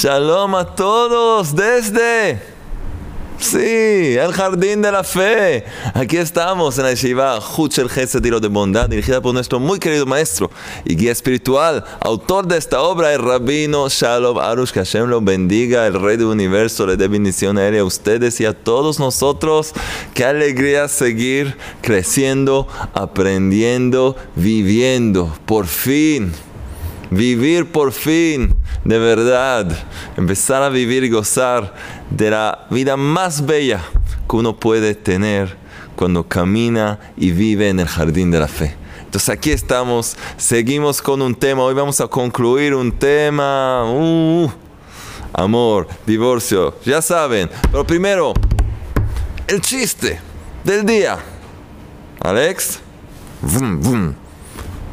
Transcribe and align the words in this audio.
Shalom 0.00 0.54
a 0.54 0.76
todos 0.76 1.56
desde... 1.56 2.40
Sí, 3.40 4.14
el 4.16 4.32
jardín 4.32 4.80
de 4.80 4.92
la 4.92 5.02
fe. 5.02 5.64
Aquí 5.92 6.16
estamos 6.18 6.78
en 6.78 6.84
la 6.84 6.90
Yeshiva 6.90 7.40
Huchel 7.40 7.88
Tiro 8.22 8.38
de 8.38 8.46
Bondad, 8.46 8.88
dirigida 8.88 9.20
por 9.20 9.34
nuestro 9.34 9.58
muy 9.58 9.80
querido 9.80 10.06
maestro 10.06 10.52
y 10.84 10.94
guía 10.94 11.10
espiritual, 11.10 11.84
autor 11.98 12.46
de 12.46 12.58
esta 12.58 12.80
obra, 12.80 13.12
el 13.12 13.20
rabino 13.20 13.88
Shalom 13.88 14.38
Arush. 14.38 14.70
Que 14.70 14.80
Hashem 14.80 15.06
lo 15.06 15.20
bendiga, 15.20 15.84
el 15.88 16.00
rey 16.00 16.16
del 16.16 16.26
universo, 16.26 16.86
le 16.86 16.96
dé 16.96 17.08
bendición 17.08 17.58
a 17.58 17.66
él 17.66 17.74
y 17.74 17.78
a 17.78 17.84
ustedes 17.84 18.40
y 18.40 18.44
a 18.44 18.54
todos 18.54 19.00
nosotros. 19.00 19.72
Qué 20.14 20.24
alegría 20.24 20.86
seguir 20.86 21.56
creciendo, 21.82 22.68
aprendiendo, 22.94 24.14
viviendo. 24.36 25.36
Por 25.44 25.66
fin 25.66 26.32
vivir 27.10 27.70
por 27.70 27.92
fin 27.92 28.54
de 28.84 28.98
verdad, 28.98 29.68
empezar 30.16 30.62
a 30.62 30.68
vivir 30.68 31.04
y 31.04 31.10
gozar 31.10 31.74
de 32.10 32.30
la 32.30 32.66
vida 32.70 32.96
más 32.96 33.44
bella 33.44 33.82
que 34.28 34.36
uno 34.36 34.56
puede 34.56 34.94
tener 34.94 35.56
cuando 35.96 36.26
camina 36.26 36.98
y 37.16 37.32
vive 37.32 37.68
en 37.68 37.80
el 37.80 37.88
jardín 37.88 38.30
de 38.30 38.40
la 38.40 38.48
fe. 38.48 38.76
Entonces 39.04 39.30
aquí 39.30 39.50
estamos, 39.50 40.16
seguimos 40.36 41.02
con 41.02 41.22
un 41.22 41.34
tema, 41.34 41.62
hoy 41.62 41.74
vamos 41.74 42.00
a 42.00 42.06
concluir 42.06 42.74
un 42.74 42.92
tema, 42.92 43.84
uh, 43.90 44.50
amor, 45.32 45.88
divorcio, 46.06 46.76
ya 46.84 47.00
saben, 47.00 47.50
pero 47.70 47.86
primero, 47.86 48.34
el 49.46 49.60
chiste 49.60 50.20
del 50.62 50.84
día. 50.84 51.18
Alex, 52.20 52.80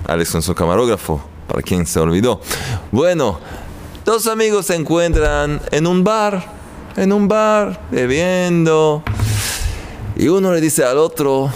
Alex 0.07 0.31
con 0.31 0.41
su 0.41 0.55
camarógrafo 0.55 1.34
para 1.47 1.61
quien 1.61 1.85
se 1.85 1.99
olvidó. 1.99 2.41
Bueno, 2.91 3.39
dos 4.03 4.27
amigos 4.27 4.67
se 4.67 4.75
encuentran 4.75 5.61
en 5.71 5.87
un 5.87 6.03
bar, 6.03 6.45
en 6.95 7.11
un 7.11 7.27
bar, 7.27 7.87
bebiendo. 7.91 9.03
Y 10.15 10.27
uno 10.27 10.51
le 10.53 10.61
dice 10.61 10.83
al 10.83 10.97
otro, 10.97 11.51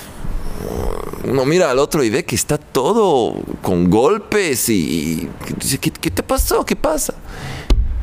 uno 1.23 1.45
mira 1.45 1.71
al 1.71 1.79
otro 1.79 2.03
y 2.03 2.09
ve 2.09 2.25
que 2.25 2.35
está 2.35 2.57
todo 2.57 3.35
con 3.61 3.89
golpes 3.89 4.69
y, 4.69 5.29
dice, 5.57 5.77
¿qué, 5.77 6.11
te 6.11 6.23
pasó? 6.23 6.65
¿Qué 6.65 6.75
pasa? 6.75 7.13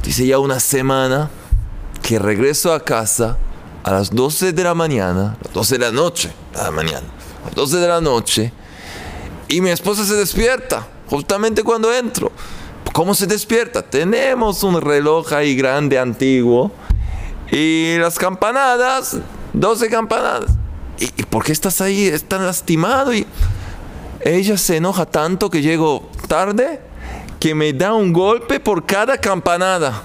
Dice 0.02 0.26
ya 0.26 0.38
una 0.38 0.60
semana 0.60 1.30
que 2.02 2.18
regreso 2.18 2.72
a 2.72 2.80
casa 2.80 3.36
a 3.82 3.90
las 3.90 4.10
12 4.10 4.52
de 4.52 4.64
la 4.64 4.74
mañana, 4.74 5.36
las 5.42 5.52
12 5.52 5.78
de 5.78 5.84
la 5.84 5.92
noche, 5.92 6.32
la 6.54 6.70
mañana, 6.70 7.06
a 7.42 7.46
las 7.46 7.54
12 7.54 7.76
de 7.76 7.88
la 7.88 8.00
noche, 8.00 8.52
y 9.48 9.60
mi 9.60 9.70
esposa 9.70 10.04
se 10.04 10.14
despierta 10.14 10.86
justamente 11.08 11.62
cuando 11.62 11.92
entro. 11.92 12.30
¿Cómo 12.92 13.14
se 13.14 13.26
despierta? 13.26 13.82
Tenemos 13.82 14.62
un 14.62 14.80
reloj 14.80 15.32
ahí 15.32 15.54
grande, 15.54 15.98
antiguo, 15.98 16.72
y 17.50 17.96
las 17.98 18.18
campanadas, 18.18 19.18
12 19.52 19.88
campanadas. 19.88 20.50
¿Y, 20.98 21.22
por 21.24 21.44
qué 21.44 21.52
estás 21.52 21.80
ahí? 21.80 22.06
Estás 22.06 22.40
lastimado. 22.40 23.12
Y 23.12 23.26
ella 24.20 24.56
se 24.56 24.76
enoja 24.76 25.06
tanto 25.06 25.50
que 25.50 25.62
llego 25.62 26.08
tarde 26.26 26.80
que 27.38 27.54
me 27.54 27.72
da 27.72 27.92
un 27.92 28.12
golpe 28.12 28.60
por 28.60 28.86
cada 28.86 29.18
campanada. 29.18 30.04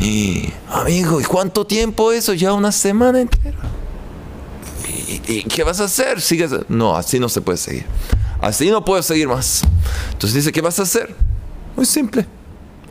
Y, 0.00 0.52
amigo, 0.70 1.20
¿y 1.20 1.24
cuánto 1.24 1.66
tiempo 1.66 2.12
eso? 2.12 2.34
Ya 2.34 2.52
una 2.52 2.70
semana 2.70 3.20
entera. 3.20 3.56
¿Y, 5.08 5.42
qué 5.44 5.64
vas 5.64 5.80
a 5.80 5.84
hacer? 5.84 6.20
¿Sigues? 6.20 6.50
No, 6.68 6.96
así 6.96 7.18
no 7.18 7.28
se 7.28 7.40
puede 7.40 7.58
seguir. 7.58 7.86
Así 8.46 8.70
no 8.70 8.84
puedo 8.84 9.02
seguir 9.02 9.26
más. 9.26 9.64
Entonces 10.12 10.34
dice, 10.34 10.52
¿qué 10.52 10.60
vas 10.60 10.78
a 10.78 10.84
hacer? 10.84 11.12
Muy 11.74 11.84
simple. 11.84 12.24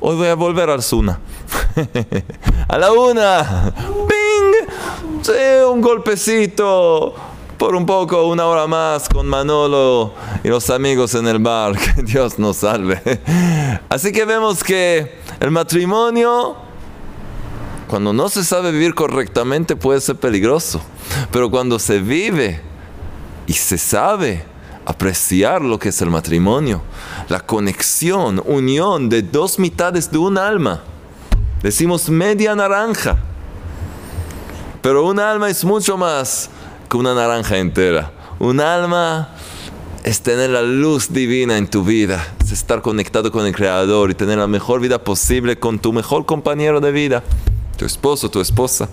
Hoy 0.01 0.17
voy 0.17 0.27
a 0.27 0.35
volver 0.35 0.69
al 0.69 0.83
Zuna. 0.83 1.17
a 2.67 2.77
la 2.77 2.91
una. 2.91 3.73
¡Ping! 3.73 5.21
Sí, 5.21 5.31
un 5.71 5.79
golpecito. 5.79 7.15
Por 7.57 7.73
un 7.73 7.85
poco, 7.85 8.25
una 8.25 8.45
hora 8.47 8.67
más 8.67 9.07
con 9.07 9.27
Manolo 9.27 10.13
y 10.43 10.49
los 10.49 10.69
amigos 10.69 11.15
en 11.15 11.25
el 11.25 11.39
bar. 11.39 11.77
Que 11.95 12.03
Dios 12.03 12.37
nos 12.37 12.57
salve. 12.57 13.01
Así 13.87 14.11
que 14.11 14.25
vemos 14.25 14.61
que 14.61 15.19
el 15.39 15.51
matrimonio, 15.51 16.57
cuando 17.87 18.11
no 18.11 18.27
se 18.27 18.43
sabe 18.43 18.73
vivir 18.73 18.93
correctamente, 18.93 19.77
puede 19.77 20.01
ser 20.01 20.17
peligroso. 20.17 20.81
Pero 21.31 21.49
cuando 21.49 21.79
se 21.79 21.99
vive 21.99 22.59
y 23.47 23.53
se 23.53 23.77
sabe 23.77 24.53
apreciar 24.85 25.61
lo 25.61 25.79
que 25.79 25.89
es 25.89 26.01
el 26.01 26.09
matrimonio, 26.09 26.81
la 27.27 27.39
conexión, 27.39 28.41
unión 28.45 29.09
de 29.09 29.23
dos 29.23 29.59
mitades 29.59 30.11
de 30.11 30.17
un 30.17 30.37
alma. 30.37 30.83
Decimos 31.61 32.09
media 32.09 32.55
naranja, 32.55 33.17
pero 34.81 35.05
un 35.07 35.19
alma 35.19 35.49
es 35.49 35.65
mucho 35.65 35.97
más 35.97 36.49
que 36.89 36.97
una 36.97 37.15
naranja 37.15 37.57
entera. 37.57 38.11
Un 38.37 38.59
alma 38.59 39.29
es 40.03 40.21
tener 40.21 40.51
la 40.51 40.61
luz 40.61 41.11
divina 41.11 41.57
en 41.57 41.67
tu 41.67 41.83
vida, 41.83 42.23
es 42.43 42.51
estar 42.51 42.83
conectado 42.83 43.31
con 43.31 43.47
el 43.47 43.55
Creador 43.55 44.11
y 44.11 44.13
tener 44.13 44.37
la 44.37 44.45
mejor 44.45 44.79
vida 44.79 45.03
posible 45.03 45.57
con 45.57 45.79
tu 45.79 45.91
mejor 45.91 46.27
compañero 46.27 46.79
de 46.79 46.91
vida, 46.91 47.23
tu 47.75 47.85
esposo, 47.85 48.29
tu 48.29 48.39
esposa. 48.39 48.87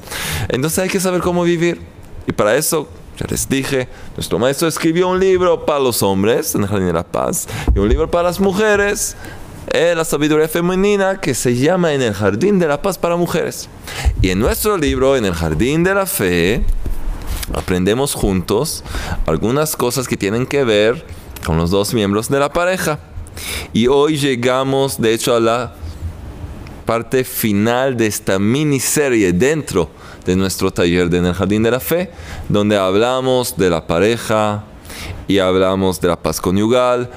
Entonces 0.48 0.78
hay 0.78 0.88
que 0.88 1.00
saber 1.00 1.20
cómo 1.20 1.42
vivir. 1.42 1.82
Y 2.26 2.32
para 2.32 2.56
eso 2.56 2.88
ya 3.18 3.26
les 3.28 3.48
dije, 3.48 3.88
nuestro 4.16 4.38
maestro 4.38 4.68
escribió 4.68 5.08
un 5.08 5.20
libro 5.20 5.66
para 5.66 5.78
los 5.78 6.02
hombres, 6.02 6.54
en 6.54 6.62
el 6.62 6.68
Jardín 6.68 6.86
de 6.86 6.92
la 6.94 7.04
Paz, 7.04 7.46
y 7.74 7.78
un 7.78 7.88
libro 7.88 8.10
para 8.10 8.24
las 8.24 8.40
mujeres, 8.40 9.16
en 9.68 9.96
la 9.96 10.04
sabiduría 10.04 10.48
femenina, 10.48 11.20
que 11.20 11.34
se 11.34 11.54
llama 11.56 11.92
En 11.92 12.02
el 12.02 12.14
Jardín 12.14 12.58
de 12.58 12.66
la 12.66 12.80
Paz 12.80 12.98
para 12.98 13.16
mujeres. 13.16 13.68
Y 14.20 14.30
en 14.30 14.38
nuestro 14.38 14.76
libro, 14.76 15.16
En 15.16 15.24
el 15.24 15.34
Jardín 15.34 15.84
de 15.84 15.94
la 15.94 16.06
Fe, 16.06 16.64
aprendemos 17.54 18.14
juntos 18.14 18.82
algunas 19.26 19.76
cosas 19.76 20.08
que 20.08 20.16
tienen 20.16 20.46
que 20.46 20.64
ver 20.64 21.04
con 21.44 21.56
los 21.56 21.70
dos 21.70 21.94
miembros 21.94 22.28
de 22.28 22.38
la 22.38 22.52
pareja. 22.52 22.98
Y 23.72 23.86
hoy 23.88 24.16
llegamos, 24.16 25.00
de 25.00 25.12
hecho, 25.12 25.34
a 25.34 25.40
la 25.40 25.74
parte 26.86 27.24
final 27.24 27.96
de 27.96 28.06
esta 28.06 28.38
miniserie 28.38 29.32
dentro 29.32 29.90
de 30.24 30.36
nuestro 30.36 30.70
taller 30.70 31.08
de 31.08 31.18
En 31.18 31.26
el 31.26 31.34
Jardín 31.34 31.62
de 31.62 31.70
la 31.70 31.80
Fe, 31.80 32.10
donde 32.48 32.76
hablamos 32.76 33.56
de 33.56 33.70
la 33.70 33.86
pareja 33.86 34.64
y 35.28 35.38
hablamos 35.38 36.00
de 36.00 36.08
la 36.08 36.16
paz 36.16 36.40
conyugal 36.40 37.10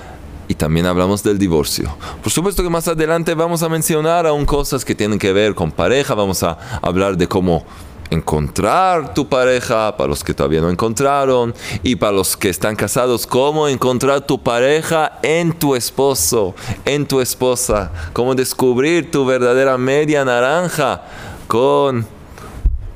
y 0.47 0.53
también 0.55 0.85
hablamos 0.85 1.23
del 1.23 1.37
divorcio. 1.37 1.95
Por 2.21 2.31
supuesto 2.31 2.63
que 2.63 2.69
más 2.69 2.87
adelante 2.87 3.33
vamos 3.33 3.63
a 3.63 3.69
mencionar 3.69 4.27
aún 4.27 4.45
cosas 4.45 4.85
que 4.85 4.95
tienen 4.95 5.19
que 5.19 5.33
ver 5.33 5.55
con 5.55 5.71
pareja, 5.71 6.13
vamos 6.13 6.43
a 6.43 6.57
hablar 6.81 7.17
de 7.17 7.27
cómo 7.27 7.63
encontrar 8.11 9.13
tu 9.13 9.27
pareja, 9.27 9.97
para 9.97 10.09
los 10.09 10.23
que 10.23 10.33
todavía 10.33 10.61
no 10.61 10.69
encontraron, 10.69 11.53
y 11.81 11.95
para 11.95 12.11
los 12.11 12.37
que 12.37 12.49
están 12.49 12.75
casados, 12.75 13.25
cómo 13.25 13.67
encontrar 13.67 14.21
tu 14.21 14.41
pareja 14.41 15.19
en 15.23 15.53
tu 15.53 15.75
esposo, 15.75 16.53
en 16.85 17.05
tu 17.07 17.19
esposa, 17.19 17.91
cómo 18.13 18.35
descubrir 18.35 19.09
tu 19.09 19.25
verdadera 19.25 19.77
media 19.77 20.23
naranja 20.23 21.01
con 21.47 22.14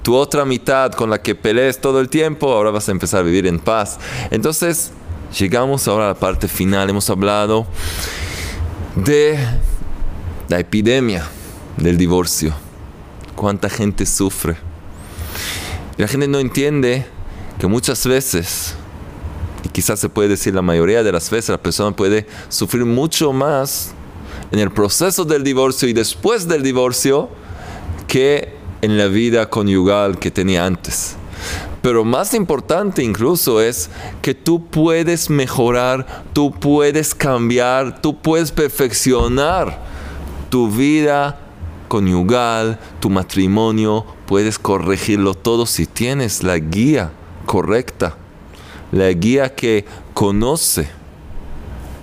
tu 0.04 0.16
otra 0.16 0.46
mitad 0.46 0.92
con 0.94 1.10
la 1.10 1.22
que 1.22 1.36
pelees 1.36 1.80
todo 1.80 2.00
el 2.00 2.10
tiempo, 2.10 2.52
ahora 2.52 2.72
vas 2.72 2.88
a 2.88 2.92
empezar 2.92 3.22
a 3.22 3.24
vivir 3.24 3.48
en 3.48 3.60
paz. 3.60 4.00
Entonces, 4.32 4.92
llegamos 5.38 5.88
ahora 5.88 6.06
a 6.06 6.08
la 6.10 6.16
parte 6.16 6.48
final. 6.48 6.90
Hemos 6.90 7.10
hablado 7.10 7.68
de 8.96 9.38
la 10.48 10.60
epidemia 10.60 11.26
del 11.78 11.98
divorcio. 11.98 12.54
Cuánta 13.36 13.70
gente 13.70 14.06
sufre. 14.06 14.58
La 15.98 16.08
gente 16.08 16.28
no 16.28 16.40
entiende 16.40 17.06
que 17.60 17.68
muchas 17.68 18.06
veces, 18.06 18.74
y 19.64 19.70
quizás 19.70 20.00
se 20.00 20.10
puede 20.10 20.30
decir 20.30 20.56
la 20.56 20.62
mayoría 20.62 21.04
de 21.04 21.12
las 21.12 21.30
veces, 21.30 21.50
la 21.50 21.62
persona 21.62 21.96
puede 21.96 22.26
sufrir 22.48 22.86
mucho 22.86 23.34
más 23.34 23.92
en 24.52 24.60
el 24.60 24.72
proceso 24.72 25.26
del 25.26 25.44
divorcio 25.44 25.88
y 25.88 25.94
después 25.94 26.48
del 26.48 26.64
divorcio 26.64 27.30
que 28.08 28.59
en 28.82 28.98
la 28.98 29.08
vida 29.08 29.50
conyugal 29.50 30.18
que 30.20 30.32
tenía 30.32 30.66
antes. 30.66 31.16
Pero 31.82 32.04
más 32.04 32.34
importante 32.34 33.04
incluso 33.04 33.62
es 33.62 33.90
que 34.22 34.34
tú 34.34 34.66
puedes 34.66 35.30
mejorar, 35.30 36.24
tú 36.34 36.52
puedes 36.52 37.16
cambiar, 37.16 38.02
tú 38.02 38.22
puedes 38.22 38.52
perfeccionar 38.52 39.80
tu 40.50 40.70
vida 40.70 41.40
conyugal, 41.88 42.80
tu 43.00 43.10
matrimonio, 43.10 44.06
puedes 44.26 44.60
corregirlo 44.60 45.34
todo 45.34 45.66
si 45.66 45.86
tienes 45.86 46.44
la 46.44 46.58
guía 46.58 47.12
correcta, 47.46 48.16
la 48.92 49.10
guía 49.12 49.56
que 49.56 49.86
conoce 50.14 50.90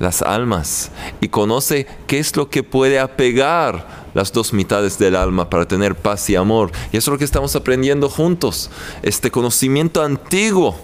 las 0.01 0.23
almas 0.23 0.91
y 1.21 1.29
conoce 1.29 1.87
qué 2.07 2.19
es 2.19 2.37
lo 2.37 2.49
que 2.49 2.63
puede 2.63 2.99
apegar 2.99 4.06
las 4.17 4.33
dos 4.33 4.53
mitades 4.53 4.99
del 4.99 5.15
alma 5.15 5.49
para 5.49 5.69
tener 5.69 5.95
paz 5.95 6.29
y 6.31 6.37
amor. 6.37 6.73
Y 6.91 6.97
eso 6.97 7.11
es 7.11 7.13
lo 7.13 7.19
que 7.19 7.25
estamos 7.25 7.55
aprendiendo 7.55 8.09
juntos. 8.09 8.71
Este 9.03 9.31
conocimiento 9.31 10.03
antiguo 10.03 10.75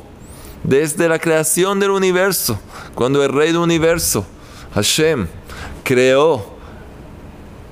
desde 0.62 1.08
la 1.08 1.18
creación 1.18 1.80
del 1.80 1.90
universo, 1.90 2.60
cuando 2.94 3.24
el 3.24 3.32
rey 3.32 3.48
del 3.48 3.56
universo, 3.56 4.24
Hashem, 4.74 5.26
creó 5.82 6.52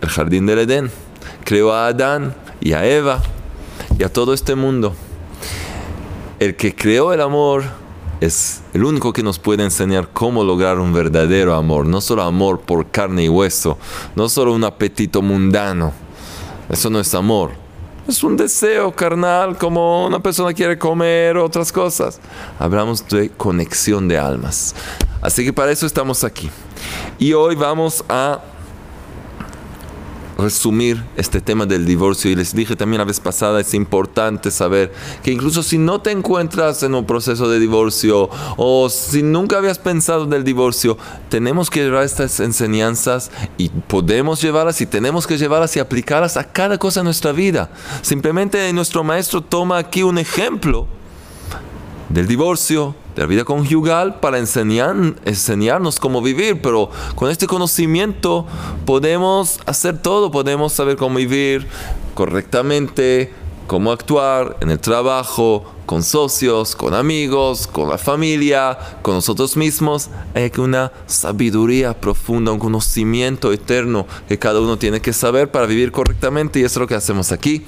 el 0.00 0.08
jardín 0.08 0.46
del 0.46 0.60
Edén 0.60 0.90
creó 1.44 1.72
a 1.72 1.88
Adán 1.88 2.34
y 2.60 2.72
a 2.72 2.86
Eva 2.86 3.20
y 3.98 4.04
a 4.04 4.12
todo 4.12 4.32
este 4.32 4.54
mundo. 4.54 4.94
El 6.38 6.56
que 6.56 6.74
creó 6.74 7.12
el 7.12 7.20
amor 7.20 7.64
es 8.20 8.61
el 8.75 8.84
único 8.84 9.12
que 9.12 9.22
nos 9.22 9.38
puede 9.38 9.64
enseñar 9.64 10.11
cómo 10.12 10.44
lograr 10.44 10.78
un 10.78 10.93
verdadero 10.93 11.55
amor, 11.55 11.87
no 11.87 12.00
solo 12.00 12.22
amor 12.22 12.61
por 12.61 12.90
carne 12.90 13.25
y 13.25 13.28
hueso, 13.28 13.78
no 14.14 14.28
solo 14.28 14.52
un 14.52 14.64
apetito 14.64 15.22
mundano. 15.22 15.93
Eso 16.69 16.90
no 16.90 17.00
es 17.00 17.14
amor. 17.14 17.50
Es 18.06 18.22
un 18.22 18.37
deseo 18.37 18.93
carnal 18.93 19.56
como 19.56 20.06
una 20.06 20.20
persona 20.20 20.52
quiere 20.52 20.78
comer 20.78 21.37
otras 21.37 21.72
cosas. 21.72 22.20
Hablamos 22.58 23.06
de 23.08 23.31
conexión 23.31 24.08
de 24.08 24.19
almas. 24.19 24.75
Así 25.22 25.44
que 25.44 25.52
para 25.52 25.70
eso 25.70 25.87
estamos 25.87 26.25
aquí. 26.25 26.50
Y 27.19 27.32
hoy 27.32 27.55
vamos 27.55 28.05
a 28.08 28.40
resumir 30.40 31.02
este 31.16 31.40
tema 31.40 31.66
del 31.66 31.87
divorcio 31.87 32.31
y 32.31 32.34
les 32.34 32.54
dije 32.54 32.76
también 32.76 32.98
la 32.98 33.04
vez 33.04 33.20
pasada, 33.20 33.60
es 33.60 33.75
importante 33.75 34.50
saber 34.50 34.92
que 35.22 35.32
incluso 35.32 35.62
si 35.62 35.78
no 35.78 36.00
te 36.00 36.10
encuentras 36.10 36.82
en 36.82 36.94
un 36.94 37.06
proceso 37.06 37.48
de 37.48 37.58
divorcio 37.58 38.28
o 38.56 38.88
si 38.88 39.22
nunca 39.22 39.58
habías 39.58 39.78
pensado 39.78 40.26
del 40.26 40.44
divorcio, 40.44 40.96
tenemos 41.28 41.70
que 41.70 41.81
llevar 41.81 42.04
estas 42.04 42.40
enseñanzas 42.40 43.31
y 43.58 43.69
podemos 43.69 44.40
llevarlas 44.42 44.81
y 44.81 44.87
tenemos 44.87 45.26
que 45.26 45.38
llevarlas 45.38 45.76
y 45.76 45.81
aplicarlas 45.81 46.37
a 46.37 46.44
cada 46.44 46.78
cosa 46.78 47.00
en 47.00 47.04
nuestra 47.04 47.32
vida. 47.32 47.70
Simplemente 48.02 48.72
nuestro 48.72 49.04
maestro 49.04 49.43
toma 49.43 49.78
aquí 49.78 50.02
un 50.02 50.19
ejemplo 50.19 50.86
del 52.08 52.26
divorcio, 52.26 52.94
de 53.14 53.22
la 53.22 53.26
vida 53.26 53.44
conjugal, 53.44 54.20
para 54.20 54.38
enseñar, 54.38 54.94
enseñarnos 55.24 55.98
cómo 55.98 56.22
vivir. 56.22 56.60
Pero 56.62 56.90
con 57.14 57.30
este 57.30 57.46
conocimiento 57.46 58.46
podemos 58.86 59.60
hacer 59.66 59.98
todo, 59.98 60.30
podemos 60.30 60.72
saber 60.72 60.96
cómo 60.96 61.16
vivir 61.16 61.66
correctamente, 62.14 63.32
cómo 63.66 63.92
actuar 63.92 64.56
en 64.60 64.70
el 64.70 64.80
trabajo, 64.80 65.64
con 65.86 66.04
socios, 66.04 66.76
con 66.76 66.94
amigos, 66.94 67.66
con 67.66 67.88
la 67.88 67.98
familia, 67.98 68.78
con 69.02 69.14
nosotros 69.14 69.56
mismos. 69.56 70.08
Hay 70.34 70.52
una 70.58 70.92
sabiduría 71.06 71.94
profunda, 71.94 72.52
un 72.52 72.60
conocimiento 72.60 73.52
eterno 73.52 74.06
que 74.28 74.38
cada 74.38 74.60
uno 74.60 74.76
tiene 74.76 75.00
que 75.00 75.12
saber 75.12 75.50
para 75.50 75.66
vivir 75.66 75.90
correctamente 75.90 76.60
y 76.60 76.62
eso 76.62 76.78
es 76.78 76.80
lo 76.82 76.86
que 76.86 76.94
hacemos 76.94 77.32
aquí. 77.32 77.64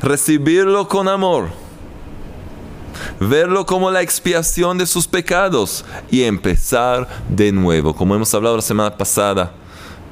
Recibirlo 0.00 0.86
con 0.86 1.08
amor. 1.08 1.48
Verlo 3.18 3.66
como 3.66 3.90
la 3.90 4.02
expiación 4.02 4.78
de 4.78 4.86
sus 4.86 5.08
pecados 5.08 5.84
y 6.08 6.22
empezar 6.22 7.08
de 7.28 7.50
nuevo. 7.50 7.96
Como 7.96 8.14
hemos 8.14 8.32
hablado 8.32 8.54
la 8.54 8.62
semana 8.62 8.96
pasada, 8.96 9.50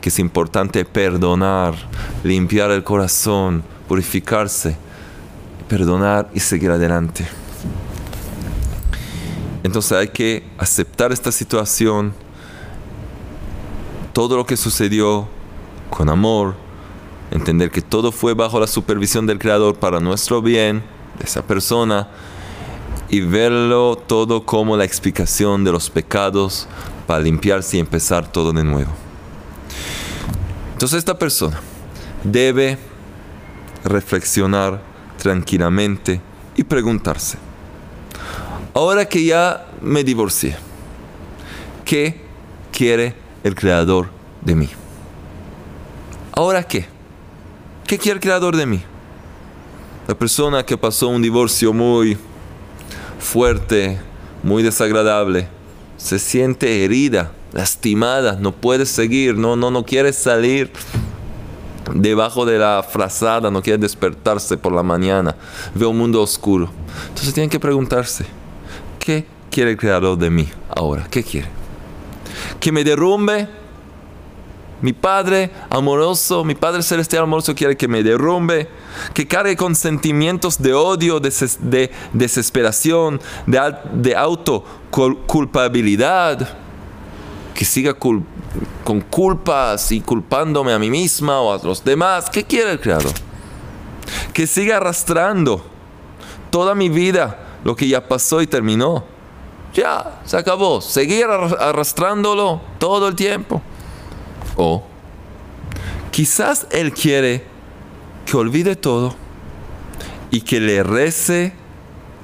que 0.01 0.09
es 0.09 0.19
importante 0.19 0.85
perdonar, 0.85 1.77
limpiar 2.25 2.73
el 2.73 2.83
corazón, 2.83 3.63
purificarse 3.87 4.88
perdonar 5.69 6.31
y 6.35 6.41
seguir 6.41 6.71
adelante. 6.71 7.27
Entonces 9.63 9.93
hay 9.93 10.09
que 10.09 10.45
aceptar 10.57 11.13
esta 11.13 11.31
situación, 11.31 12.15
todo 14.13 14.37
lo 14.37 14.47
que 14.47 14.57
sucedió 14.57 15.29
con 15.91 16.09
amor, 16.09 16.55
entender 17.31 17.71
que 17.71 17.83
todo 17.83 18.11
fue 18.13 18.35
bajo 18.35 18.59
la 18.59 18.67
supervisión 18.67 19.27
del 19.27 19.39
Creador 19.39 19.79
para 19.79 20.01
nuestro 20.01 20.41
bien, 20.41 20.83
de 21.19 21.25
esa 21.25 21.43
persona, 21.43 22.09
y 23.11 23.21
verlo 23.21 23.97
todo 23.97 24.45
como 24.45 24.77
la 24.77 24.85
explicación 24.85 25.65
de 25.65 25.73
los 25.73 25.91
pecados 25.91 26.69
para 27.07 27.21
limpiarse 27.21 27.77
y 27.77 27.81
empezar 27.81 28.31
todo 28.31 28.53
de 28.53 28.65
nuevo. 28.65 28.91
Entonces 30.73 30.99
esta 30.99 31.19
persona 31.19 31.59
debe 32.23 32.79
reflexionar 33.85 34.88
tranquilamente 35.19 36.21
y 36.57 36.65
preguntarse, 36.65 37.37
ahora 38.73 39.07
que 39.07 39.25
ya 39.25 39.67
me 39.83 40.03
divorcié, 40.03 40.57
¿qué 41.85 42.21
quiere 42.73 43.15
el 43.45 43.55
creador 43.55 44.09
de 44.41 44.55
mí? 44.55 44.69
¿Ahora 46.33 46.63
qué? 46.63 46.87
¿Qué 47.87 47.99
quiere 47.99 48.17
el 48.17 48.21
creador 48.21 48.57
de 48.57 48.67
mí? 48.67 48.83
La 50.07 50.15
persona 50.17 50.65
que 50.65 50.79
pasó 50.79 51.09
un 51.09 51.21
divorcio 51.21 51.73
muy 51.73 52.17
fuerte, 53.19 53.99
muy 54.43 54.63
desagradable, 54.63 55.49
se 55.97 56.19
siente 56.19 56.85
herida, 56.85 57.33
lastimada, 57.53 58.37
no 58.41 58.53
puede 58.53 58.87
seguir, 58.87 59.37
no, 59.37 59.57
no, 59.57 59.71
no 59.71 59.85
quiere 59.85 60.13
salir 60.13 60.71
debajo 61.95 62.45
de 62.45 62.59
la 62.59 62.83
frazada, 62.83 63.51
no 63.51 63.63
quiere 63.63 63.79
despertarse 63.79 64.57
por 64.57 64.73
la 64.73 64.83
mañana, 64.83 65.37
ve 65.75 65.87
un 65.87 65.99
mundo 65.99 66.23
oscuro. 66.23 66.71
Entonces 67.09 67.35
tienen 67.35 67.51
que 67.51 67.61
preguntarse, 67.61 68.27
¿qué 68.99 69.27
quiere 69.51 69.73
el 69.73 69.77
creador 69.77 70.17
de 70.19 70.31
mí 70.31 70.49
ahora? 70.75 71.07
¿Qué 71.11 71.23
quiere? 71.23 71.49
¿Que 72.61 72.73
me 72.73 72.85
derrumbe? 72.85 73.49
Mi 74.81 74.93
Padre 74.93 75.51
amoroso, 75.71 76.45
mi 76.45 76.55
Padre 76.55 76.83
celestial 76.83 77.25
amoroso 77.25 77.53
quiere 77.53 77.77
que 77.77 77.89
me 77.89 78.05
derrumbe, 78.05 78.69
que 79.13 79.27
cargue 79.27 79.57
con 79.57 79.75
sentimientos 79.75 80.63
de 80.63 80.73
odio, 80.73 81.19
de, 81.19 81.91
desesperación, 82.13 83.21
de, 83.47 83.75
de 83.95 84.15
autoculpabilidad, 84.15 86.49
que 87.59 87.65
siga 87.65 87.93
con 87.95 89.01
culpas 89.11 89.91
y 89.91 90.01
culpándome 90.01 90.73
a 90.73 90.79
mí 90.79 90.91
misma 90.91 91.41
o 91.41 91.53
a 91.53 91.59
los 91.67 91.83
demás. 91.83 92.31
¿Qué 92.31 92.45
quiere 92.45 92.71
el 92.71 92.79
Creador? 92.79 93.11
Que 94.33 94.47
siga 94.47 94.77
arrastrando 94.77 95.67
toda 96.51 96.77
mi 96.77 96.89
vida 96.89 97.59
lo 97.65 97.75
que 97.75 97.89
ya 97.89 98.07
pasó 98.07 98.41
y 98.41 98.47
terminó. 98.47 99.05
Ya, 99.75 100.21
se 100.25 100.37
acabó. 100.37 100.81
Seguir 100.81 101.25
arrastrándolo 101.25 102.61
todo 102.79 103.09
el 103.09 103.17
tiempo. 103.17 103.61
O 104.55 104.85
quizás 106.13 106.69
Él 106.71 106.93
quiere 106.93 107.45
que 108.25 108.37
olvide 108.37 108.77
todo 108.77 109.17
y 110.31 110.43
que 110.43 110.61
le 110.61 110.85
rece 110.85 111.55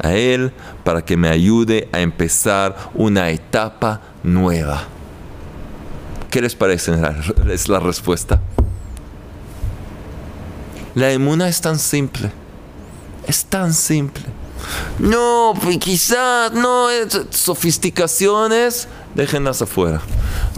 a 0.01 0.13
Él 0.15 0.53
para 0.85 1.05
que 1.05 1.17
me 1.17 1.29
ayude 1.29 1.89
a 1.91 1.99
empezar 1.99 2.77
una 2.95 3.31
etapa 3.31 4.01
nueva. 4.23 4.94
¿Qué 6.35 6.43
les 6.43 6.57
parece? 6.57 6.93
Es 7.49 7.69
la 7.69 7.79
respuesta. 7.79 8.41
La 10.97 11.13
emuna 11.13 11.47
es 11.47 11.61
tan 11.61 11.79
simple. 11.79 12.33
Es 13.29 13.45
tan 13.45 13.73
simple. 13.73 14.25
No, 14.99 15.55
pues 15.63 15.79
quizás, 15.79 16.53
no, 16.53 16.89
sofisticaciones, 17.31 18.89
déjenlas 19.15 19.63
afuera. 19.63 20.01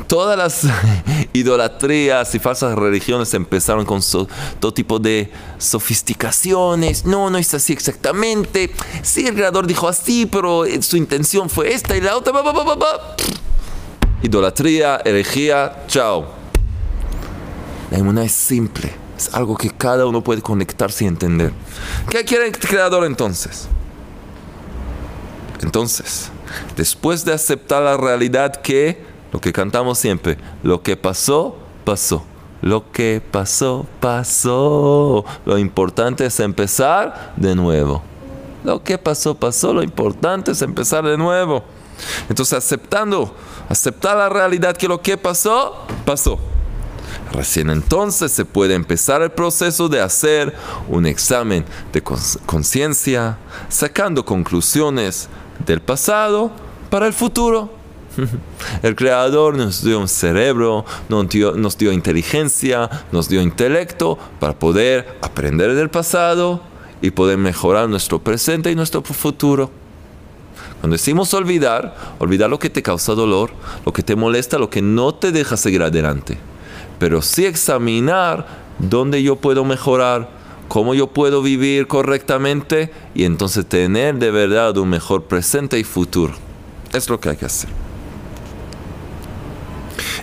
Todas 0.06 0.38
las 0.38 0.62
idolatrías 1.34 2.34
y 2.34 2.38
falsas 2.38 2.74
religiones 2.74 3.34
empezaron 3.34 3.84
con 3.84 4.00
todo 4.58 4.72
tipo 4.72 4.98
de 4.98 5.30
sofisticaciones. 5.58 7.04
No, 7.04 7.28
no 7.28 7.36
es 7.36 7.52
así 7.52 7.74
exactamente. 7.74 8.72
Sí, 9.02 9.26
el 9.26 9.34
creador 9.34 9.66
dijo 9.66 9.88
así, 9.88 10.24
pero 10.24 10.64
su 10.80 10.96
intención 10.96 11.50
fue 11.50 11.74
esta 11.74 11.94
y 11.94 12.00
la 12.00 12.16
otra. 12.16 12.32
Idolatría, 14.26 15.00
herejía, 15.04 15.84
chao. 15.86 16.26
La 17.92 17.98
inmunidad 17.98 18.24
es 18.24 18.32
simple. 18.32 18.92
Es 19.16 19.32
algo 19.32 19.56
que 19.56 19.70
cada 19.70 20.04
uno 20.04 20.20
puede 20.20 20.42
conectarse 20.42 21.04
y 21.04 21.06
entender. 21.06 21.52
¿Qué 22.10 22.24
quiere 22.24 22.46
el 22.46 22.58
creador 22.58 23.04
entonces? 23.04 23.68
Entonces, 25.62 26.32
después 26.76 27.24
de 27.24 27.34
aceptar 27.34 27.84
la 27.84 27.96
realidad 27.96 28.56
que, 28.56 29.00
lo 29.30 29.40
que 29.40 29.52
cantamos 29.52 29.96
siempre, 29.96 30.38
lo 30.64 30.82
que 30.82 30.96
pasó, 30.96 31.56
pasó. 31.84 32.24
Lo 32.62 32.90
que 32.90 33.22
pasó, 33.30 33.86
pasó. 34.00 35.24
Lo 35.44 35.56
importante 35.56 36.26
es 36.26 36.40
empezar 36.40 37.32
de 37.36 37.54
nuevo. 37.54 38.02
Lo 38.64 38.82
que 38.82 38.98
pasó, 38.98 39.36
pasó. 39.36 39.72
Lo 39.72 39.84
importante 39.84 40.50
es 40.50 40.62
empezar 40.62 41.04
de 41.04 41.16
nuevo. 41.16 41.75
Entonces, 42.28 42.58
aceptando, 42.58 43.34
aceptar 43.68 44.16
la 44.16 44.28
realidad 44.28 44.76
que 44.76 44.88
lo 44.88 45.00
que 45.00 45.16
pasó, 45.16 45.86
pasó. 46.04 46.38
Recién 47.32 47.70
entonces 47.70 48.32
se 48.32 48.44
puede 48.44 48.74
empezar 48.74 49.22
el 49.22 49.30
proceso 49.30 49.88
de 49.88 50.00
hacer 50.00 50.54
un 50.88 51.06
examen 51.06 51.64
de 51.92 52.02
conciencia, 52.02 53.38
sacando 53.68 54.24
conclusiones 54.24 55.28
del 55.64 55.80
pasado 55.80 56.50
para 56.90 57.06
el 57.06 57.12
futuro. 57.12 57.70
El 58.82 58.96
creador 58.96 59.56
nos 59.56 59.82
dio 59.82 60.00
un 60.00 60.08
cerebro, 60.08 60.86
nos 61.10 61.28
dio, 61.28 61.52
nos 61.52 61.76
dio, 61.76 61.92
inteligencia, 61.92 62.88
nos 63.12 63.28
dio 63.28 63.42
intelecto 63.42 64.18
para 64.40 64.58
poder 64.58 65.18
aprender 65.20 65.74
del 65.74 65.90
pasado 65.90 66.62
y 67.02 67.10
poder 67.10 67.36
mejorar 67.36 67.90
nuestro 67.90 68.18
presente 68.18 68.70
y 68.70 68.74
nuestro 68.74 69.02
futuro. 69.02 69.70
Cuando 70.80 70.94
decimos 70.94 71.32
olvidar, 71.34 71.96
olvidar 72.18 72.50
lo 72.50 72.58
que 72.58 72.70
te 72.70 72.82
causa 72.82 73.14
dolor, 73.14 73.50
lo 73.84 73.92
que 73.92 74.02
te 74.02 74.16
molesta, 74.16 74.58
lo 74.58 74.70
que 74.70 74.82
no 74.82 75.14
te 75.14 75.32
deja 75.32 75.56
seguir 75.56 75.82
adelante. 75.82 76.38
Pero 76.98 77.22
sí 77.22 77.44
examinar 77.44 78.46
dónde 78.78 79.22
yo 79.22 79.36
puedo 79.36 79.64
mejorar, 79.64 80.30
cómo 80.68 80.94
yo 80.94 81.08
puedo 81.08 81.42
vivir 81.42 81.86
correctamente 81.86 82.90
y 83.14 83.24
entonces 83.24 83.66
tener 83.66 84.16
de 84.16 84.30
verdad 84.30 84.76
un 84.76 84.88
mejor 84.88 85.24
presente 85.24 85.78
y 85.78 85.84
futuro. 85.84 86.34
Es 86.92 87.08
lo 87.08 87.20
que 87.20 87.30
hay 87.30 87.36
que 87.36 87.46
hacer. 87.46 87.70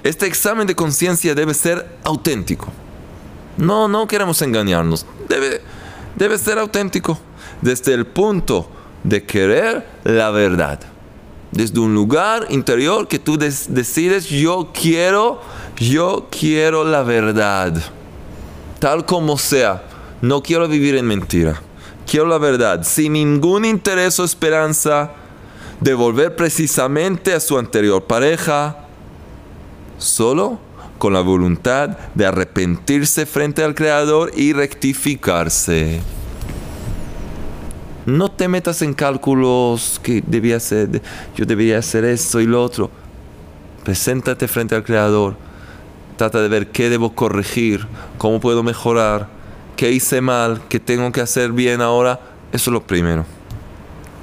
Este 0.04 0.26
examen 0.26 0.68
de 0.68 0.76
conciencia 0.76 1.34
debe 1.34 1.54
ser 1.54 1.98
auténtico. 2.04 2.68
No, 3.58 3.88
no 3.88 4.08
queremos 4.08 4.42
engañarnos. 4.42 5.06
Debe, 5.30 5.62
debe 6.16 6.38
ser 6.38 6.60
auténtico. 6.60 7.18
Desde 7.62 7.94
el 7.94 8.06
punto 8.06 8.68
de 9.04 9.24
querer 9.24 9.86
la 10.04 10.32
verdad. 10.32 10.80
Desde 11.52 11.80
un 11.80 11.94
lugar 11.94 12.48
interior 12.50 13.08
que 13.08 13.20
tú 13.20 13.38
decides, 13.38 14.28
yo 14.28 14.72
quiero, 14.74 15.42
yo 15.78 16.28
quiero 16.32 16.84
la 16.84 17.04
verdad. 17.04 17.76
Tal 18.80 19.06
como 19.06 19.38
sea 19.38 19.84
no 20.24 20.42
quiero 20.42 20.70
vivir 20.70 20.96
en 20.96 21.06
mentira. 21.06 21.62
Quiero 22.10 22.26
la 22.28 22.38
verdad, 22.38 22.84
sin 22.84 23.14
ningún 23.14 23.66
interés 23.66 24.18
o 24.22 24.24
esperanza 24.24 25.12
de 25.82 25.94
volver 25.94 26.36
precisamente 26.38 27.34
a 27.34 27.42
su 27.42 27.58
anterior 27.58 28.06
pareja, 28.06 28.88
solo 29.98 30.60
con 30.98 31.12
la 31.12 31.20
voluntad 31.20 31.98
de 32.16 32.26
arrepentirse 32.26 33.26
frente 33.26 33.66
al 33.66 33.76
Creador 33.76 34.32
y 34.34 34.54
rectificarse. 34.54 36.00
No 38.06 38.30
te 38.32 38.48
metas 38.48 38.82
en 38.82 38.94
cálculos 38.94 40.00
que 40.04 40.24
debía 40.26 40.60
ser, 40.60 41.02
yo 41.36 41.46
debería 41.46 41.78
hacer 41.78 42.06
esto 42.06 42.40
y 42.42 42.46
lo 42.46 42.64
otro. 42.64 42.92
Preséntate 43.84 44.48
frente 44.48 44.76
al 44.76 44.84
Creador. 44.84 45.36
Trata 46.18 46.42
de 46.42 46.48
ver 46.48 46.68
qué 46.72 46.90
debo 46.90 47.16
corregir, 47.16 47.88
cómo 48.18 48.40
puedo 48.40 48.64
mejorar 48.64 49.28
qué 49.76 49.92
hice 49.92 50.22
mal, 50.22 50.62
qué 50.70 50.80
tengo 50.80 51.12
que 51.12 51.22
hacer 51.22 51.52
bien 51.52 51.82
ahora, 51.82 52.20
eso 52.52 52.70
es 52.70 52.74
lo 52.74 52.86
primero. 52.86 53.26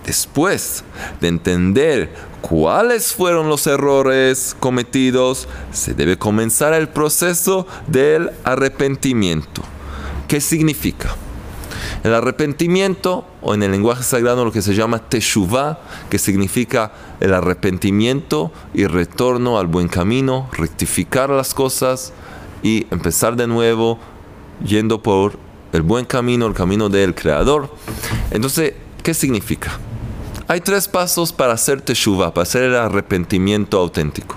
Después 0.06 0.82
de 1.20 1.28
entender 1.28 2.12
cuáles 2.40 3.12
fueron 3.12 3.48
los 3.48 3.66
errores 3.66 4.56
cometidos, 4.58 5.48
se 5.72 5.94
debe 5.94 6.16
comenzar 6.16 6.72
el 6.72 6.88
proceso 6.88 7.66
del 7.86 8.30
arrepentimiento. 8.44 9.62
¿Qué 10.26 10.40
significa? 10.40 11.14
El 12.02 12.14
arrepentimiento, 12.14 13.26
o 13.42 13.54
en 13.54 13.62
el 13.62 13.72
lenguaje 13.72 14.02
sagrado 14.02 14.44
lo 14.44 14.52
que 14.52 14.62
se 14.62 14.74
llama 14.74 14.98
teshuvah, 14.98 15.78
que 16.08 16.18
significa 16.18 16.92
el 17.20 17.34
arrepentimiento 17.34 18.52
y 18.72 18.86
retorno 18.86 19.58
al 19.58 19.66
buen 19.66 19.88
camino, 19.88 20.48
rectificar 20.52 21.28
las 21.28 21.52
cosas 21.52 22.12
y 22.62 22.86
empezar 22.90 23.36
de 23.36 23.46
nuevo 23.46 23.98
yendo 24.64 25.02
por 25.02 25.38
el 25.72 25.82
buen 25.82 26.04
camino, 26.04 26.46
el 26.46 26.54
camino 26.54 26.88
del 26.88 27.14
Creador. 27.14 27.70
Entonces, 28.30 28.74
¿qué 29.02 29.14
significa? 29.14 29.78
Hay 30.48 30.60
tres 30.60 30.88
pasos 30.88 31.32
para 31.32 31.52
hacer 31.52 31.80
teshuva, 31.80 32.34
para 32.34 32.42
hacer 32.42 32.64
el 32.64 32.76
arrepentimiento 32.76 33.78
auténtico. 33.78 34.36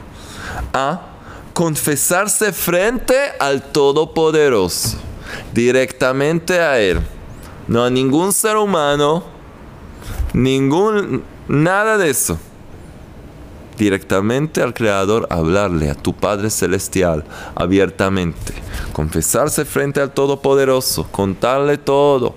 A. 0.74 1.10
Confesarse 1.54 2.52
frente 2.52 3.16
al 3.40 3.72
Todopoderoso, 3.72 4.98
directamente 5.54 6.60
a 6.60 6.80
Él. 6.80 7.00
No 7.68 7.90
ningún 7.90 8.34
ser 8.34 8.58
humano, 8.58 9.24
ningún, 10.34 11.24
nada 11.48 11.98
de 11.98 12.10
eso 12.10 12.38
directamente 13.78 14.62
al 14.62 14.74
Creador, 14.74 15.28
hablarle 15.30 15.90
a 15.90 15.96
tu 15.96 16.14
Padre 16.14 16.50
Celestial 16.50 17.24
abiertamente, 17.56 18.54
confesarse 18.94 19.66
frente 19.66 20.02
al 20.02 20.14
Todopoderoso, 20.14 21.08
contarle 21.12 21.78
todo, 21.78 22.36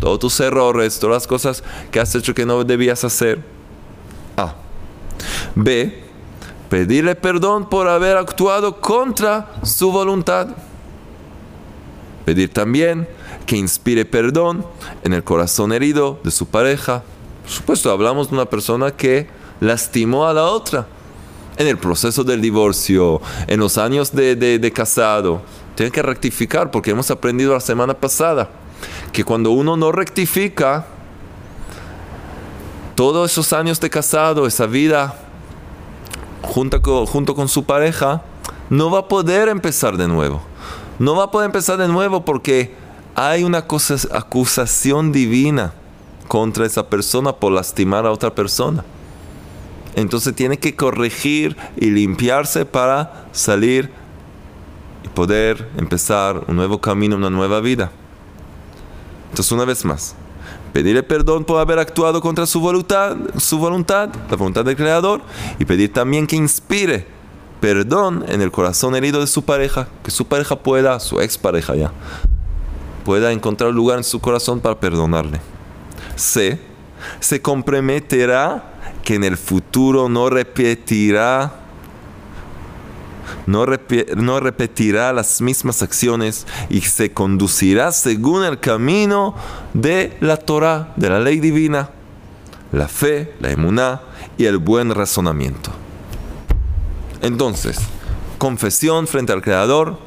todos 0.00 0.18
tus 0.18 0.40
errores, 0.40 0.98
todas 0.98 1.16
las 1.16 1.26
cosas 1.26 1.64
que 1.90 2.00
has 2.00 2.14
hecho 2.14 2.34
que 2.34 2.46
no 2.46 2.62
debías 2.64 3.04
hacer. 3.04 3.42
A. 4.36 4.54
B. 5.54 6.04
Pedirle 6.70 7.14
perdón 7.14 7.68
por 7.68 7.88
haber 7.88 8.16
actuado 8.16 8.80
contra 8.80 9.48
su 9.62 9.90
voluntad. 9.90 10.48
Pedir 12.26 12.52
también 12.52 13.08
que 13.48 13.56
inspire 13.56 14.04
perdón 14.04 14.64
en 15.04 15.14
el 15.14 15.24
corazón 15.24 15.72
herido 15.72 16.20
de 16.22 16.30
su 16.30 16.46
pareja. 16.46 17.02
Por 17.44 17.50
supuesto, 17.50 17.90
hablamos 17.90 18.28
de 18.28 18.34
una 18.34 18.44
persona 18.44 18.90
que 18.90 19.26
lastimó 19.60 20.26
a 20.26 20.34
la 20.34 20.44
otra. 20.44 20.86
En 21.56 21.66
el 21.66 21.78
proceso 21.78 22.22
del 22.22 22.42
divorcio, 22.42 23.22
en 23.46 23.58
los 23.58 23.78
años 23.78 24.12
de, 24.12 24.72
casado, 24.74 25.40
tiene 25.74 25.90
que 25.90 26.02
rectificar 26.02 26.70
porque 26.70 26.90
hemos 26.90 27.10
aprendido 27.10 27.54
la 27.54 27.60
semana 27.60 27.94
pasada 27.94 28.50
que 29.12 29.24
cuando 29.24 29.50
uno 29.50 29.78
no 29.78 29.92
rectifica, 29.92 30.86
todos 32.94 33.32
esos 33.32 33.54
años 33.54 33.80
de 33.80 33.88
casado, 33.88 34.46
esa 34.46 34.66
vida 34.66 35.18
junto 36.42 36.82
con, 36.82 37.06
junto 37.06 37.34
con 37.34 37.48
su 37.48 37.64
pareja, 37.64 38.22
no 38.68 38.90
va 38.90 38.98
a 38.98 39.08
poder 39.08 39.48
empezar 39.48 39.96
de 39.96 40.06
nuevo. 40.06 40.42
No 40.98 41.16
va 41.16 41.24
a 41.24 41.30
poder 41.30 41.46
empezar 41.46 41.78
de 41.78 41.88
nuevo 41.88 42.26
porque 42.26 42.87
hay 43.20 43.42
una 43.42 43.66
acusación 44.12 45.10
divina 45.10 45.72
contra 46.28 46.64
esa 46.64 46.88
persona 46.88 47.32
por 47.32 47.50
lastimar 47.50 48.06
a 48.06 48.12
otra 48.12 48.32
persona. 48.32 48.84
Entonces 49.96 50.36
tiene 50.36 50.56
que 50.56 50.76
corregir 50.76 51.56
y 51.76 51.86
limpiarse 51.90 52.64
para 52.64 53.26
salir 53.32 53.90
y 55.02 55.08
poder 55.08 55.68
empezar 55.76 56.44
un 56.46 56.54
nuevo 56.54 56.80
camino, 56.80 57.16
una 57.16 57.28
nueva 57.28 57.58
vida. 57.58 57.90
Entonces 59.30 59.50
una 59.50 59.64
vez 59.64 59.84
más, 59.84 60.14
pedirle 60.72 61.02
perdón 61.02 61.44
por 61.44 61.60
haber 61.60 61.80
actuado 61.80 62.20
contra 62.20 62.46
su 62.46 62.60
voluntad, 62.60 63.16
su 63.36 63.58
voluntad, 63.58 64.10
la 64.30 64.36
voluntad 64.36 64.64
del 64.64 64.76
Creador, 64.76 65.22
y 65.58 65.64
pedir 65.64 65.92
también 65.92 66.28
que 66.28 66.36
inspire 66.36 67.04
perdón 67.60 68.24
en 68.28 68.42
el 68.42 68.52
corazón 68.52 68.94
herido 68.94 69.18
de 69.18 69.26
su 69.26 69.44
pareja, 69.44 69.88
que 70.04 70.12
su 70.12 70.28
pareja 70.28 70.54
pueda, 70.60 71.00
su 71.00 71.20
expareja 71.20 71.74
ya, 71.74 71.92
pueda 73.08 73.32
encontrar 73.32 73.72
lugar 73.72 73.96
en 73.96 74.04
su 74.04 74.20
corazón 74.20 74.60
para 74.60 74.78
perdonarle. 74.78 75.40
C. 76.14 76.60
Se 77.20 77.40
comprometerá 77.40 78.74
que 79.02 79.14
en 79.14 79.24
el 79.24 79.38
futuro 79.38 80.10
no 80.10 80.28
repetirá 80.28 81.54
no, 83.46 83.64
no, 84.16 84.40
repetirá 84.40 85.14
las 85.14 85.40
mismas 85.40 85.82
acciones 85.82 86.46
y 86.68 86.82
se 86.82 87.10
conducirá 87.10 87.92
según 87.92 88.44
el 88.44 88.60
camino 88.60 89.34
de 89.72 90.14
la 90.20 90.36
Torah, 90.36 90.92
de 90.96 91.08
la 91.08 91.18
ley 91.18 91.40
divina, 91.40 91.88
la 92.72 92.88
fe, 92.88 93.32
la 93.40 93.50
emuná 93.50 94.02
y 94.36 94.44
el 94.44 94.58
buen 94.58 94.94
razonamiento. 94.94 95.70
Entonces, 97.22 97.78
confesión 98.36 99.06
frente 99.06 99.32
al 99.32 99.40
Creador, 99.40 99.98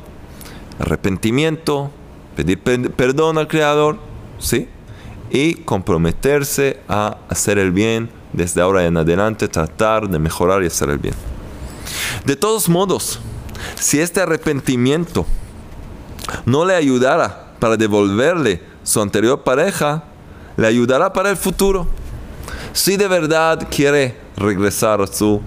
arrepentimiento, 0.77 1.91
pedir 2.35 2.59
perdón 2.59 3.37
al 3.37 3.47
Creador, 3.47 3.97
¿sí? 4.39 4.67
Y 5.29 5.55
comprometerse 5.55 6.79
a 6.87 7.17
hacer 7.29 7.57
el 7.57 7.71
bien 7.71 8.09
desde 8.33 8.61
ahora 8.61 8.85
en 8.85 8.97
adelante, 8.97 9.47
tratar 9.47 10.07
de 10.09 10.19
mejorar 10.19 10.63
y 10.63 10.67
hacer 10.67 10.89
el 10.89 10.97
bien. 10.97 11.15
De 12.25 12.35
todos 12.35 12.69
modos, 12.69 13.19
si 13.75 13.99
este 13.99 14.21
arrepentimiento 14.21 15.25
no 16.45 16.65
le 16.65 16.75
ayudara 16.75 17.53
para 17.59 17.77
devolverle 17.77 18.61
su 18.83 19.01
anterior 19.01 19.43
pareja, 19.43 20.03
le 20.57 20.67
ayudará 20.67 21.13
para 21.13 21.29
el 21.29 21.37
futuro. 21.37 21.87
Si 22.73 22.97
de 22.97 23.07
verdad 23.07 23.67
quiere 23.69 24.17
regresar 24.37 25.01
a 25.01 25.07
su 25.07 25.41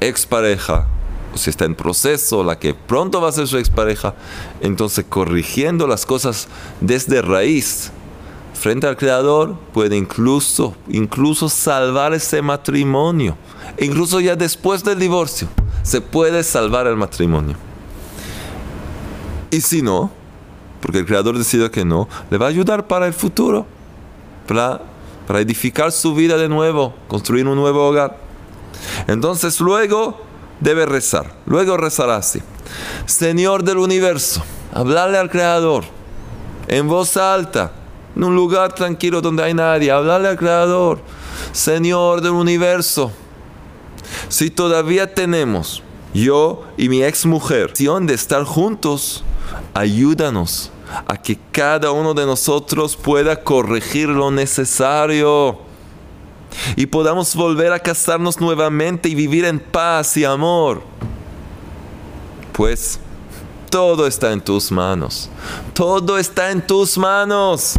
expareja, 0.00 0.86
si 1.34 1.50
está 1.50 1.64
en 1.64 1.74
proceso, 1.74 2.44
la 2.44 2.58
que 2.58 2.74
pronto 2.74 3.20
va 3.20 3.28
a 3.28 3.32
ser 3.32 3.46
su 3.46 3.58
expareja, 3.58 4.14
entonces 4.60 5.04
corrigiendo 5.08 5.86
las 5.86 6.06
cosas 6.06 6.48
desde 6.80 7.22
raíz, 7.22 7.90
frente 8.54 8.86
al 8.86 8.96
Creador, 8.96 9.56
puede 9.72 9.96
incluso, 9.96 10.76
incluso 10.88 11.48
salvar 11.48 12.14
ese 12.14 12.42
matrimonio. 12.42 13.36
Incluso 13.78 14.20
ya 14.20 14.36
después 14.36 14.84
del 14.84 14.98
divorcio, 14.98 15.48
se 15.82 16.00
puede 16.00 16.44
salvar 16.44 16.86
el 16.86 16.96
matrimonio. 16.96 17.56
Y 19.50 19.60
si 19.60 19.82
no, 19.82 20.10
porque 20.80 20.98
el 20.98 21.06
Creador 21.06 21.36
decide 21.38 21.70
que 21.70 21.84
no, 21.84 22.08
le 22.30 22.38
va 22.38 22.46
a 22.46 22.48
ayudar 22.50 22.86
para 22.86 23.06
el 23.06 23.12
futuro, 23.12 23.66
para, 24.46 24.80
para 25.26 25.40
edificar 25.40 25.92
su 25.92 26.14
vida 26.14 26.36
de 26.36 26.48
nuevo, 26.48 26.94
construir 27.08 27.46
un 27.46 27.56
nuevo 27.56 27.86
hogar. 27.86 28.18
Entonces 29.06 29.60
luego 29.60 30.20
debe 30.62 30.86
rezar, 30.86 31.34
luego 31.44 31.76
rezará 31.76 32.16
así. 32.16 32.40
Señor 33.06 33.64
del 33.64 33.78
universo, 33.78 34.42
hablarle 34.72 35.18
al 35.18 35.28
Creador 35.28 35.84
en 36.68 36.88
voz 36.88 37.16
alta, 37.16 37.72
en 38.14 38.24
un 38.24 38.34
lugar 38.36 38.72
tranquilo 38.74 39.20
donde 39.20 39.42
hay 39.42 39.54
nadie, 39.54 39.90
hablarle 39.90 40.28
al 40.28 40.36
Creador, 40.36 41.00
Señor 41.50 42.20
del 42.20 42.32
universo, 42.32 43.10
si 44.28 44.50
todavía 44.50 45.12
tenemos 45.12 45.82
yo 46.14 46.62
y 46.76 46.88
mi 46.88 47.02
ex 47.02 47.26
mujer 47.26 47.72
de 47.72 48.14
estar 48.14 48.44
juntos, 48.44 49.24
ayúdanos 49.74 50.70
a 51.08 51.16
que 51.16 51.38
cada 51.50 51.90
uno 51.90 52.14
de 52.14 52.24
nosotros 52.24 52.96
pueda 52.96 53.42
corregir 53.42 54.08
lo 54.08 54.30
necesario 54.30 55.71
y 56.76 56.86
podamos 56.86 57.34
volver 57.34 57.72
a 57.72 57.78
casarnos 57.78 58.40
nuevamente 58.40 59.08
y 59.08 59.14
vivir 59.14 59.44
en 59.44 59.60
paz 59.60 60.16
y 60.16 60.24
amor. 60.24 60.82
Pues 62.52 63.00
todo 63.70 64.06
está 64.06 64.32
en 64.32 64.40
tus 64.40 64.70
manos. 64.70 65.30
Todo 65.72 66.18
está 66.18 66.50
en 66.50 66.66
tus 66.66 66.98
manos. 66.98 67.78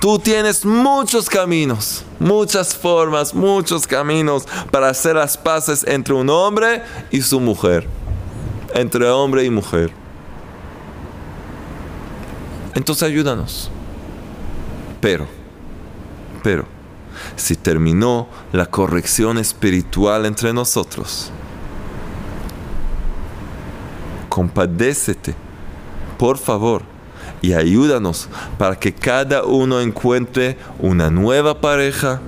Tú 0.00 0.18
tienes 0.18 0.64
muchos 0.64 1.28
caminos, 1.28 2.04
muchas 2.18 2.74
formas, 2.74 3.34
muchos 3.34 3.86
caminos 3.86 4.46
para 4.70 4.88
hacer 4.88 5.16
las 5.16 5.36
paces 5.36 5.84
entre 5.86 6.14
un 6.14 6.30
hombre 6.30 6.82
y 7.10 7.20
su 7.20 7.40
mujer, 7.40 7.86
entre 8.74 9.08
hombre 9.08 9.44
y 9.44 9.50
mujer. 9.50 9.90
Entonces 12.74 13.02
ayúdanos. 13.02 13.70
Pero, 15.00 15.26
pero, 16.42 16.66
si 17.36 17.56
terminó 17.56 18.28
la 18.52 18.66
corrección 18.66 19.38
espiritual 19.38 20.26
entre 20.26 20.52
nosotros, 20.52 21.30
compadécete, 24.28 25.34
por 26.18 26.38
favor, 26.38 26.82
y 27.42 27.54
ayúdanos 27.54 28.28
para 28.58 28.78
que 28.78 28.92
cada 28.92 29.44
uno 29.44 29.80
encuentre 29.80 30.58
una 30.78 31.10
nueva 31.10 31.60
pareja 31.60 32.20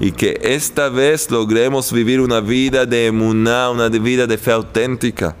y 0.00 0.12
que 0.12 0.38
esta 0.42 0.88
vez 0.88 1.30
logremos 1.30 1.92
vivir 1.92 2.20
una 2.20 2.40
vida 2.40 2.86
de 2.86 3.06
emuná, 3.06 3.70
una 3.70 3.88
vida 3.88 4.26
de 4.26 4.38
fe 4.38 4.52
auténtica. 4.52 5.34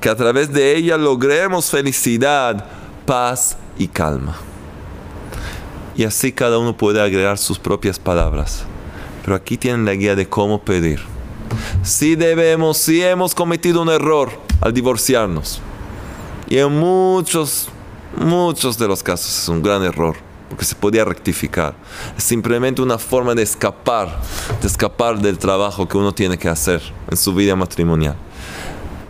Que 0.00 0.08
a 0.08 0.16
través 0.16 0.52
de 0.52 0.76
ella 0.76 0.96
logremos 0.96 1.70
felicidad, 1.70 2.64
paz 3.06 3.56
y 3.78 3.88
calma. 3.88 4.36
Y 5.96 6.04
así 6.04 6.32
cada 6.32 6.58
uno 6.58 6.76
puede 6.76 7.00
agregar 7.00 7.38
sus 7.38 7.58
propias 7.58 7.98
palabras. 7.98 8.64
Pero 9.24 9.36
aquí 9.36 9.56
tienen 9.56 9.84
la 9.84 9.94
guía 9.94 10.14
de 10.16 10.28
cómo 10.28 10.62
pedir. 10.62 11.00
Si 11.82 12.16
debemos, 12.16 12.78
si 12.78 13.02
hemos 13.02 13.34
cometido 13.34 13.82
un 13.82 13.88
error 13.88 14.30
al 14.60 14.72
divorciarnos. 14.72 15.60
Y 16.48 16.58
en 16.58 16.78
muchos 16.78 17.68
muchos 18.16 18.78
de 18.78 18.88
los 18.88 19.02
casos 19.02 19.38
es 19.38 19.48
un 19.48 19.62
gran 19.62 19.82
error, 19.82 20.16
porque 20.48 20.64
se 20.64 20.74
podía 20.74 21.04
rectificar. 21.04 21.74
Es 22.16 22.24
simplemente 22.24 22.82
una 22.82 22.98
forma 22.98 23.34
de 23.34 23.42
escapar, 23.42 24.20
de 24.60 24.66
escapar 24.66 25.18
del 25.18 25.38
trabajo 25.38 25.88
que 25.88 25.96
uno 25.96 26.12
tiene 26.12 26.38
que 26.38 26.48
hacer 26.48 26.82
en 27.10 27.16
su 27.16 27.34
vida 27.34 27.56
matrimonial. 27.56 28.16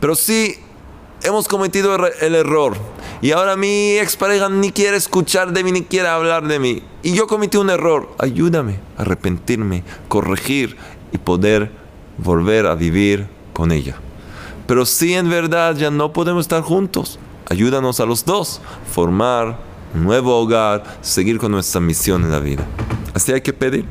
Pero 0.01 0.15
si 0.15 0.59
hemos 1.25 1.49
cometido 1.49 1.97
el 2.21 2.35
error 2.35 2.77
y 3.21 3.31
ahora 3.31 3.57
mi 3.57 3.99
expareja 3.99 4.49
ni 4.49 4.73
quiere 4.73 4.97
escuchar 4.97 5.53
de 5.53 5.63
mí, 5.63 5.73
ni 5.73 5.83
quiere 5.83 6.09
hablar 6.09 6.47
de 6.47 6.59
mí, 6.59 6.83
y 7.03 7.13
yo 7.15 7.27
cometí 7.27 7.57
un 7.57 7.71
error, 7.71 8.11
ayúdame 8.19 8.81
a 8.99 9.03
arrepentirme, 9.03 9.85
corregir 10.09 10.77
y 11.13 11.19
poder 11.19 11.71
volver 12.19 12.67
a 12.67 12.75
vivir 12.75 13.29
con 13.53 13.71
ella. 13.71 13.97
Pero 14.67 14.87
si 14.87 15.15
en 15.15 15.31
verdad 15.31 15.77
ya 15.77 15.91
no 15.91 16.13
podemos 16.13 16.45
estar 16.45 16.63
juntos, 16.63 17.19
ayúdanos 17.49 18.01
a 18.01 18.07
los 18.07 18.25
dos 18.25 18.61
formar 18.93 19.59
un 19.95 20.05
nuevo 20.05 20.37
hogar, 20.37 20.83
seguir 21.01 21.39
con 21.39 21.53
nuestra 21.53 21.81
misión 21.81 22.23
en 22.25 22.31
la 22.31 22.41
vida. 22.41 22.65
Así 23.15 23.33
hay 23.33 23.41
que 23.41 23.53
pedir. 23.53 23.85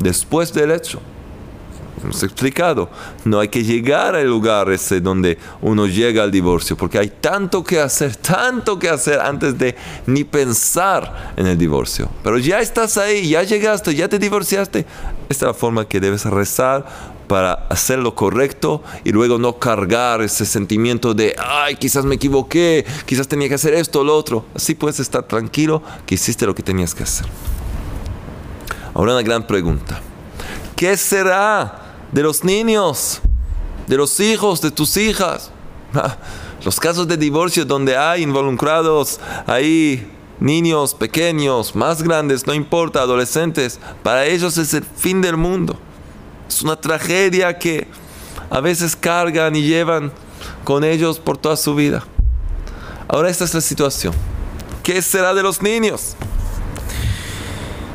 Después 0.00 0.52
del 0.52 0.70
hecho, 0.70 1.00
hemos 2.02 2.22
explicado, 2.22 2.90
no 3.24 3.40
hay 3.40 3.48
que 3.48 3.62
llegar 3.62 4.14
al 4.14 4.26
lugar 4.26 4.70
ese 4.70 5.00
donde 5.00 5.38
uno 5.60 5.86
llega 5.86 6.22
al 6.22 6.30
divorcio, 6.30 6.76
porque 6.76 6.98
hay 6.98 7.10
tanto 7.20 7.62
que 7.62 7.80
hacer, 7.80 8.16
tanto 8.16 8.78
que 8.78 8.88
hacer 8.88 9.20
antes 9.20 9.58
de 9.58 9.76
ni 10.06 10.24
pensar 10.24 11.32
en 11.36 11.46
el 11.46 11.58
divorcio. 11.58 12.08
Pero 12.22 12.38
ya 12.38 12.60
estás 12.60 12.96
ahí, 12.96 13.28
ya 13.28 13.42
llegaste, 13.42 13.94
ya 13.94 14.08
te 14.08 14.18
divorciaste. 14.18 14.86
Esta 15.28 15.46
es 15.46 15.48
la 15.48 15.54
forma 15.54 15.86
que 15.86 16.00
debes 16.00 16.24
rezar 16.24 16.86
para 17.28 17.54
hacer 17.70 17.98
lo 17.98 18.14
correcto 18.14 18.82
y 19.04 19.12
luego 19.12 19.38
no 19.38 19.58
cargar 19.58 20.20
ese 20.20 20.44
sentimiento 20.44 21.14
de, 21.14 21.34
ay, 21.38 21.76
quizás 21.76 22.04
me 22.04 22.16
equivoqué, 22.16 22.84
quizás 23.06 23.26
tenía 23.26 23.48
que 23.48 23.54
hacer 23.54 23.72
esto 23.74 24.00
o 24.00 24.04
lo 24.04 24.14
otro. 24.14 24.44
Así 24.54 24.74
puedes 24.74 25.00
estar 25.00 25.22
tranquilo 25.22 25.82
que 26.04 26.16
hiciste 26.16 26.44
lo 26.44 26.54
que 26.54 26.62
tenías 26.62 26.94
que 26.94 27.04
hacer. 27.04 27.26
Ahora 28.94 29.12
una 29.12 29.22
gran 29.22 29.46
pregunta. 29.46 30.00
¿Qué 30.76 30.96
será 30.96 31.91
de 32.12 32.22
los 32.22 32.44
niños, 32.44 33.20
de 33.88 33.96
los 33.96 34.20
hijos, 34.20 34.60
de 34.60 34.70
tus 34.70 34.96
hijas? 34.96 35.50
Los 36.64 36.78
casos 36.78 37.08
de 37.08 37.16
divorcio 37.16 37.64
donde 37.64 37.96
hay 37.96 38.22
involucrados 38.22 39.18
ahí 39.46 40.08
niños 40.38 40.94
pequeños, 40.94 41.74
más 41.74 42.02
grandes, 42.02 42.46
no 42.46 42.54
importa, 42.54 43.00
adolescentes, 43.00 43.80
para 44.02 44.26
ellos 44.26 44.58
es 44.58 44.74
el 44.74 44.84
fin 44.84 45.20
del 45.20 45.36
mundo. 45.36 45.78
Es 46.48 46.62
una 46.62 46.76
tragedia 46.76 47.58
que 47.58 47.88
a 48.50 48.60
veces 48.60 48.94
cargan 48.94 49.56
y 49.56 49.62
llevan 49.62 50.12
con 50.64 50.84
ellos 50.84 51.18
por 51.18 51.38
toda 51.38 51.56
su 51.56 51.74
vida. 51.74 52.04
Ahora 53.08 53.30
esta 53.30 53.44
es 53.44 53.54
la 53.54 53.60
situación. 53.60 54.14
¿Qué 54.82 55.00
será 55.02 55.34
de 55.34 55.42
los 55.42 55.62
niños? 55.62 56.16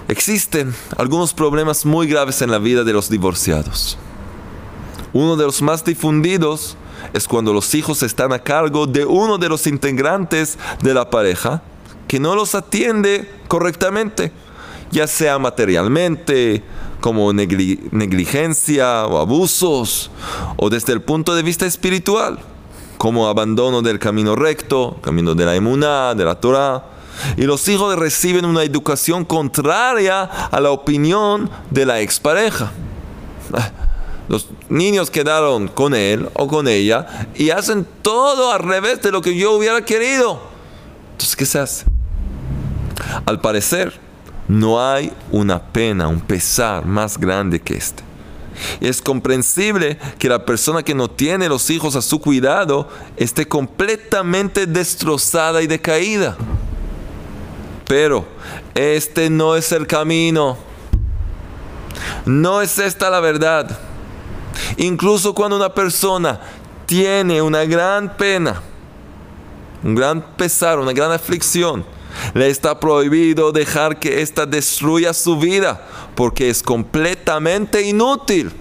Existen 0.07 0.73
algunos 0.97 1.33
problemas 1.33 1.85
muy 1.85 2.07
graves 2.07 2.41
en 2.41 2.49
la 2.49 2.59
vida 2.59 2.83
de 2.83 2.93
los 2.93 3.09
divorciados. 3.09 3.97
Uno 5.17 5.35
de 5.35 5.45
los 5.45 5.63
más 5.63 5.83
difundidos 5.83 6.77
es 7.11 7.27
cuando 7.27 7.51
los 7.51 7.73
hijos 7.73 8.03
están 8.03 8.33
a 8.33 8.37
cargo 8.37 8.85
de 8.85 9.03
uno 9.03 9.39
de 9.39 9.49
los 9.49 9.65
integrantes 9.65 10.59
de 10.83 10.93
la 10.93 11.09
pareja 11.09 11.63
que 12.07 12.19
no 12.19 12.35
los 12.35 12.53
atiende 12.53 13.27
correctamente, 13.47 14.31
ya 14.91 15.07
sea 15.07 15.39
materialmente, 15.39 16.61
como 17.01 17.33
negligencia 17.33 19.07
o 19.07 19.17
abusos, 19.17 20.11
o 20.55 20.69
desde 20.69 20.93
el 20.93 21.01
punto 21.01 21.33
de 21.33 21.41
vista 21.41 21.65
espiritual, 21.65 22.37
como 22.99 23.27
abandono 23.27 23.81
del 23.81 23.97
camino 23.97 24.35
recto, 24.35 24.99
camino 25.01 25.33
de 25.33 25.45
la 25.45 25.55
emuná, 25.55 26.13
de 26.13 26.25
la 26.25 26.35
Torah. 26.35 26.83
Y 27.37 27.45
los 27.45 27.67
hijos 27.69 27.95
reciben 27.95 28.45
una 28.45 28.61
educación 28.61 29.25
contraria 29.25 30.25
a 30.25 30.61
la 30.61 30.69
opinión 30.69 31.49
de 31.71 31.87
la 31.87 32.01
expareja. 32.01 32.71
Los 34.27 34.47
niños 34.69 35.09
quedaron 35.09 35.67
con 35.67 35.95
él 35.95 36.29
o 36.33 36.47
con 36.47 36.67
ella 36.67 37.27
y 37.35 37.49
hacen 37.49 37.87
todo 38.01 38.51
al 38.51 38.59
revés 38.59 39.01
de 39.01 39.11
lo 39.11 39.21
que 39.21 39.35
yo 39.35 39.53
hubiera 39.53 39.83
querido. 39.83 40.41
Entonces, 41.13 41.35
¿qué 41.35 41.45
se 41.45 41.59
hace? 41.59 41.85
Al 43.25 43.39
parecer, 43.39 43.99
no 44.47 44.81
hay 44.81 45.11
una 45.31 45.61
pena, 45.61 46.07
un 46.07 46.19
pesar 46.19 46.85
más 46.85 47.17
grande 47.17 47.59
que 47.59 47.75
este. 47.75 48.03
Es 48.81 49.01
comprensible 49.01 49.97
que 50.17 50.29
la 50.29 50.45
persona 50.45 50.83
que 50.83 50.95
no 50.95 51.09
tiene 51.09 51.47
los 51.47 51.69
hijos 51.69 51.95
a 51.95 52.01
su 52.01 52.19
cuidado 52.19 52.89
esté 53.15 53.47
completamente 53.47 54.65
destrozada 54.65 55.61
y 55.61 55.67
decaída. 55.67 56.35
Pero 57.85 58.25
este 58.73 59.29
no 59.29 59.55
es 59.55 59.71
el 59.71 59.87
camino. 59.87 60.57
No 62.25 62.61
es 62.61 62.79
esta 62.79 63.09
la 63.09 63.19
verdad. 63.19 63.86
Incluso 64.77 65.33
cuando 65.33 65.55
una 65.55 65.73
persona 65.73 66.39
tiene 66.85 67.41
una 67.41 67.65
gran 67.65 68.15
pena, 68.17 68.61
un 69.83 69.95
gran 69.95 70.21
pesar, 70.35 70.79
una 70.79 70.93
gran 70.93 71.11
aflicción, 71.11 71.85
le 72.33 72.49
está 72.49 72.79
prohibido 72.79 73.51
dejar 73.51 73.99
que 73.99 74.21
ésta 74.21 74.45
destruya 74.45 75.13
su 75.13 75.37
vida 75.37 75.85
porque 76.15 76.49
es 76.49 76.63
completamente 76.63 77.81
inútil. 77.81 78.51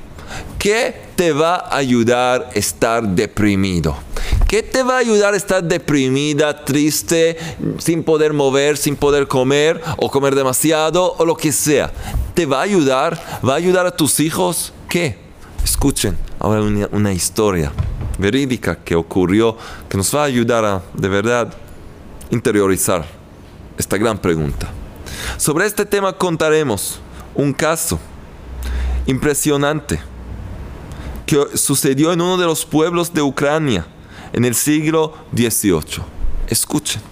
¿Qué 0.58 0.94
te 1.14 1.32
va 1.32 1.56
a 1.56 1.76
ayudar 1.76 2.50
estar 2.54 3.06
deprimido? 3.06 3.96
¿Qué 4.48 4.62
te 4.62 4.82
va 4.82 4.96
a 4.96 4.98
ayudar 4.98 5.34
a 5.34 5.36
estar 5.36 5.62
deprimida, 5.62 6.64
triste, 6.64 7.36
sin 7.78 8.02
poder 8.02 8.32
mover, 8.32 8.76
sin 8.76 8.96
poder 8.96 9.26
comer 9.26 9.80
o 9.96 10.10
comer 10.10 10.34
demasiado 10.34 11.14
o 11.18 11.24
lo 11.24 11.36
que 11.36 11.52
sea? 11.52 11.92
¿Te 12.34 12.46
va 12.46 12.60
a 12.60 12.62
ayudar? 12.62 13.20
¿Va 13.46 13.54
a 13.54 13.56
ayudar 13.56 13.86
a 13.86 13.96
tus 13.96 14.20
hijos? 14.20 14.72
¿Qué? 14.88 15.25
Escuchen 15.66 16.16
ahora 16.38 16.62
una, 16.92 17.12
historia 17.12 17.72
verídica 18.20 18.76
que 18.84 18.94
ocurrió 18.94 19.56
que 19.88 19.96
nos 19.96 20.14
va 20.14 20.22
a 20.22 20.26
ayudar 20.26 20.64
a 20.64 20.80
de 20.94 21.08
verdad 21.08 21.52
interiorizar 22.30 23.04
esta 23.76 23.96
gran 23.96 24.16
pregunta. 24.16 24.68
Sobre 25.36 25.66
este 25.66 25.84
tema 25.84 26.12
contaremos 26.12 27.00
un 27.34 27.52
caso 27.52 27.98
impresionante 29.06 29.98
que 31.26 31.44
sucedió 31.56 32.12
en 32.12 32.20
uno 32.20 32.36
de 32.36 32.46
los 32.46 32.64
pueblos 32.64 33.12
de 33.12 33.22
Ucrania 33.22 33.88
en 34.32 34.44
el 34.44 34.54
siglo 34.54 35.14
XVIII. 35.34 36.04
Escuchen. 36.46 37.02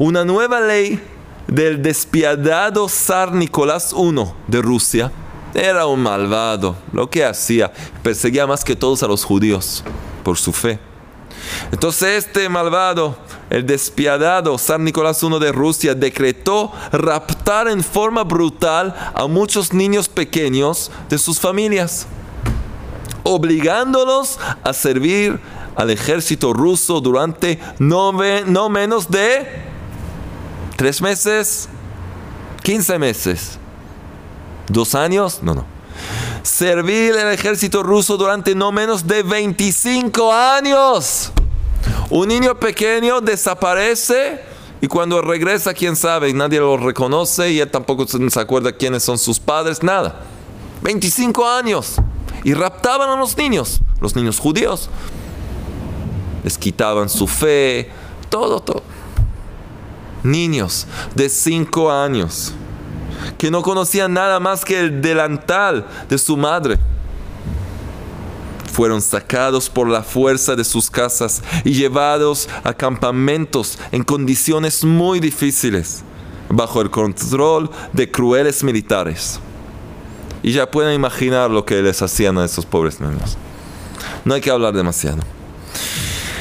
Una 0.00 0.24
nueva 0.24 0.60
ley 0.60 1.00
del 1.46 1.80
despiadado 1.80 2.88
zar 2.88 3.32
Nicolás 3.32 3.94
I 3.96 4.12
de 4.48 4.60
Rusia 4.60 5.12
era 5.54 5.86
un 5.86 6.00
malvado. 6.00 6.76
Lo 6.92 7.08
que 7.08 7.24
hacía, 7.24 7.72
perseguía 8.02 8.46
más 8.46 8.64
que 8.64 8.76
todos 8.76 9.02
a 9.02 9.06
los 9.06 9.24
judíos 9.24 9.84
por 10.22 10.36
su 10.36 10.52
fe. 10.52 10.78
Entonces 11.72 12.24
este 12.24 12.48
malvado, 12.48 13.16
el 13.50 13.66
despiadado 13.66 14.56
San 14.58 14.84
Nicolás 14.84 15.22
I 15.22 15.38
de 15.38 15.52
Rusia, 15.52 15.94
decretó 15.94 16.72
raptar 16.92 17.68
en 17.68 17.82
forma 17.82 18.24
brutal 18.24 18.94
a 19.14 19.26
muchos 19.26 19.72
niños 19.72 20.08
pequeños 20.08 20.90
de 21.08 21.18
sus 21.18 21.38
familias, 21.38 22.06
obligándolos 23.22 24.38
a 24.62 24.72
servir 24.72 25.40
al 25.76 25.90
ejército 25.90 26.52
ruso 26.52 27.00
durante 27.00 27.58
no, 27.78 28.12
no 28.46 28.68
menos 28.68 29.10
de 29.10 29.46
tres 30.76 31.02
meses, 31.02 31.68
quince 32.62 32.98
meses. 32.98 33.58
¿Dos 34.68 34.94
años? 34.94 35.40
No, 35.42 35.54
no. 35.54 35.64
Servir 36.42 37.14
el 37.16 37.28
ejército 37.32 37.82
ruso 37.82 38.16
durante 38.16 38.54
no 38.54 38.72
menos 38.72 39.06
de 39.06 39.22
25 39.22 40.32
años. 40.32 41.32
Un 42.10 42.28
niño 42.28 42.58
pequeño 42.58 43.20
desaparece 43.20 44.40
y 44.80 44.86
cuando 44.86 45.22
regresa, 45.22 45.72
quién 45.72 45.96
sabe, 45.96 46.32
nadie 46.34 46.60
lo 46.60 46.76
reconoce 46.76 47.50
y 47.50 47.60
él 47.60 47.70
tampoco 47.70 48.06
se 48.06 48.40
acuerda 48.40 48.72
quiénes 48.72 49.02
son 49.02 49.16
sus 49.18 49.38
padres, 49.40 49.82
nada. 49.82 50.20
25 50.82 51.48
años. 51.48 51.94
Y 52.44 52.52
raptaban 52.52 53.08
a 53.08 53.16
los 53.16 53.36
niños, 53.38 53.80
los 54.00 54.14
niños 54.14 54.38
judíos. 54.38 54.90
Les 56.42 56.58
quitaban 56.58 57.08
su 57.08 57.26
fe, 57.26 57.90
todo, 58.28 58.60
todo. 58.60 58.82
Niños 60.22 60.86
de 61.14 61.30
5 61.30 61.90
años 61.90 62.52
que 63.38 63.50
no 63.50 63.62
conocían 63.62 64.12
nada 64.12 64.40
más 64.40 64.64
que 64.64 64.80
el 64.80 65.02
delantal 65.02 65.86
de 66.08 66.18
su 66.18 66.36
madre. 66.36 66.78
Fueron 68.72 69.00
sacados 69.00 69.70
por 69.70 69.88
la 69.88 70.02
fuerza 70.02 70.56
de 70.56 70.64
sus 70.64 70.90
casas 70.90 71.42
y 71.64 71.74
llevados 71.74 72.48
a 72.64 72.74
campamentos 72.74 73.78
en 73.92 74.02
condiciones 74.02 74.84
muy 74.84 75.20
difíciles, 75.20 76.02
bajo 76.48 76.80
el 76.80 76.90
control 76.90 77.70
de 77.92 78.10
crueles 78.10 78.64
militares. 78.64 79.38
Y 80.42 80.52
ya 80.52 80.70
pueden 80.70 80.94
imaginar 80.94 81.50
lo 81.50 81.64
que 81.64 81.80
les 81.82 82.02
hacían 82.02 82.36
a 82.38 82.44
esos 82.44 82.66
pobres 82.66 83.00
niños. 83.00 83.36
No 84.24 84.34
hay 84.34 84.40
que 84.40 84.50
hablar 84.50 84.74
demasiado. 84.74 85.18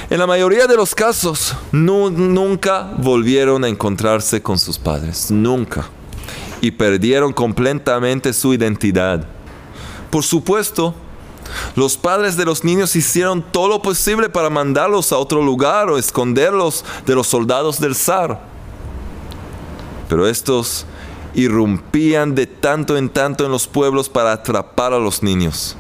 En 0.09 0.19
la 0.19 0.27
mayoría 0.27 0.67
de 0.67 0.75
los 0.75 0.93
casos, 0.93 1.55
nunca 1.71 2.93
volvieron 2.97 3.63
a 3.63 3.67
encontrarse 3.67 4.41
con 4.41 4.59
sus 4.59 4.77
padres. 4.77 5.31
Nunca 5.31 5.85
y 6.63 6.71
perdieron 6.71 7.33
completamente 7.33 8.31
su 8.31 8.53
identidad. 8.53 9.27
Por 10.09 10.23
supuesto, 10.23 10.95
los 11.75 11.97
padres 11.97 12.37
de 12.37 12.45
los 12.45 12.63
niños 12.63 12.95
hicieron 12.95 13.41
todo 13.41 13.67
lo 13.67 13.81
posible 13.81 14.29
para 14.29 14.49
mandarlos 14.49 15.11
a 15.11 15.17
otro 15.17 15.43
lugar 15.43 15.89
o 15.89 15.97
esconderlos 15.97 16.85
de 17.05 17.15
los 17.15 17.27
soldados 17.27 17.81
del 17.81 17.95
zar. 17.95 18.39
Pero 20.07 20.25
estos 20.25 20.85
irrumpían 21.35 22.33
de 22.33 22.47
tanto 22.47 22.95
en 22.95 23.09
tanto 23.09 23.43
en 23.43 23.51
los 23.51 23.67
pueblos 23.67 24.07
para 24.07 24.31
atrapar 24.31 24.93
a 24.93 24.99
los 24.99 25.21
niños. 25.21 25.75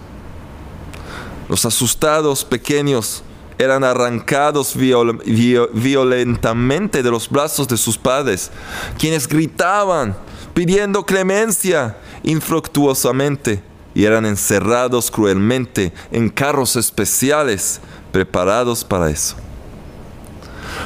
Los 1.47 1.63
asustados 1.63 2.43
pequeños 2.43 3.23
eran 3.57 3.85
arrancados 3.85 4.75
violentamente 4.75 7.01
de 7.01 7.09
los 7.09 7.29
brazos 7.29 7.69
de 7.69 7.77
sus 7.77 7.97
padres, 7.97 8.51
quienes 8.99 9.29
gritaban 9.29 10.17
pidiendo 10.53 11.05
clemencia 11.05 11.97
infructuosamente 12.23 13.61
y 13.95 14.05
eran 14.05 14.25
encerrados 14.25 15.11
cruelmente 15.11 15.93
en 16.11 16.29
carros 16.29 16.75
especiales 16.75 17.79
preparados 18.11 18.83
para 18.83 19.09
eso. 19.09 19.35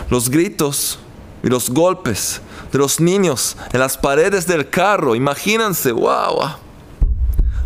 Los 0.10 0.30
gritos 0.30 1.00
y 1.44 1.48
los 1.48 1.70
golpes 1.70 2.42
de 2.72 2.80
los 2.80 3.00
niños 3.00 3.58
en 3.72 3.80
las 3.80 3.98
paredes 3.98 4.48
del 4.48 4.70
carro, 4.70 5.16
imagínense, 5.16 5.92
wow, 5.92 6.56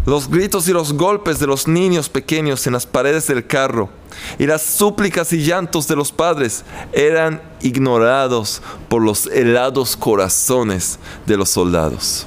los 0.06 0.30
gritos 0.30 0.68
y 0.68 0.74
los 0.74 0.94
golpes 0.94 1.40
de 1.40 1.48
los 1.48 1.68
niños 1.68 2.10
pequeños 2.10 2.66
en 2.66 2.74
las 2.74 2.86
paredes 2.86 3.28
del 3.28 3.46
carro 3.46 3.90
y 4.40 4.46
las 4.46 4.62
súplicas 4.62 5.32
y 5.34 5.44
llantos 5.44 5.88
de 5.88 5.96
los 5.96 6.12
padres 6.12 6.64
eran 6.94 7.42
ignorados 7.62 8.62
por 8.90 9.02
los 9.02 9.28
helados 9.28 9.96
corazones 9.96 11.00
de 11.26 11.38
los 11.38 11.50
soldados. 11.50 12.26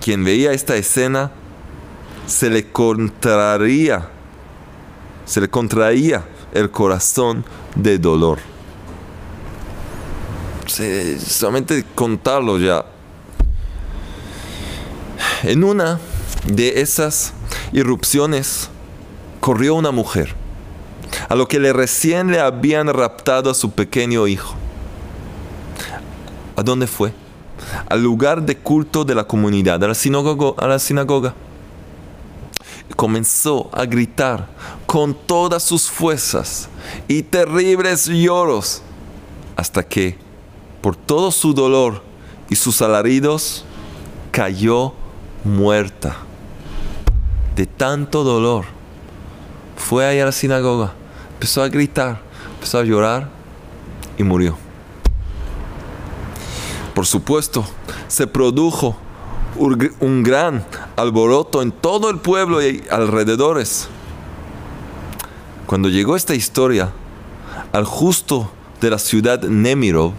Quien 0.00 0.24
veía 0.24 0.52
esta 0.52 0.76
escena 0.76 1.30
se 2.26 2.50
le 2.50 2.70
contraría, 2.70 4.08
se 5.24 5.40
le 5.40 5.48
contraía 5.48 6.24
el 6.52 6.70
corazón 6.70 7.44
de 7.74 7.98
dolor. 7.98 8.38
solamente 10.66 11.84
contarlo 11.94 12.58
ya. 12.58 12.84
En 15.42 15.64
una 15.64 15.98
de 16.46 16.80
esas 16.80 17.32
irrupciones 17.72 18.68
corrió 19.42 19.74
una 19.74 19.90
mujer, 19.90 20.36
a 21.28 21.34
lo 21.34 21.48
que 21.48 21.58
le 21.58 21.72
recién 21.72 22.30
le 22.30 22.38
habían 22.38 22.86
raptado 22.86 23.50
a 23.50 23.54
su 23.54 23.72
pequeño 23.72 24.28
hijo. 24.28 24.54
¿A 26.54 26.62
dónde 26.62 26.86
fue? 26.86 27.12
Al 27.88 28.04
lugar 28.04 28.42
de 28.42 28.56
culto 28.56 29.04
de 29.04 29.16
la 29.16 29.24
comunidad, 29.24 29.82
a 29.82 29.88
la 29.88 29.96
sinagoga. 29.96 30.62
A 30.64 30.68
la 30.68 30.78
sinagoga. 30.78 31.34
Comenzó 32.94 33.68
a 33.72 33.84
gritar 33.84 34.46
con 34.86 35.12
todas 35.12 35.64
sus 35.64 35.90
fuerzas 35.90 36.68
y 37.08 37.24
terribles 37.24 38.06
lloros, 38.06 38.80
hasta 39.56 39.82
que, 39.82 40.16
por 40.80 40.94
todo 40.94 41.32
su 41.32 41.52
dolor 41.52 42.04
y 42.48 42.54
sus 42.54 42.80
alaridos, 42.80 43.64
cayó 44.30 44.94
muerta 45.42 46.16
de 47.56 47.66
tanto 47.66 48.22
dolor 48.22 48.81
fue 49.82 50.06
ahí 50.06 50.20
a 50.20 50.24
la 50.24 50.32
sinagoga, 50.32 50.92
empezó 51.34 51.62
a 51.62 51.68
gritar, 51.68 52.20
empezó 52.54 52.78
a 52.78 52.84
llorar 52.84 53.28
y 54.16 54.22
murió. 54.22 54.56
Por 56.94 57.06
supuesto, 57.06 57.64
se 58.08 58.26
produjo 58.26 58.96
un 59.56 60.22
gran 60.22 60.64
alboroto 60.96 61.62
en 61.62 61.72
todo 61.72 62.10
el 62.10 62.18
pueblo 62.18 62.62
y 62.62 62.82
alrededores. 62.90 63.88
Cuando 65.66 65.88
llegó 65.88 66.16
esta 66.16 66.34
historia 66.34 66.90
al 67.72 67.84
justo 67.84 68.50
de 68.80 68.90
la 68.90 68.98
ciudad 68.98 69.42
Nemirov, 69.42 70.12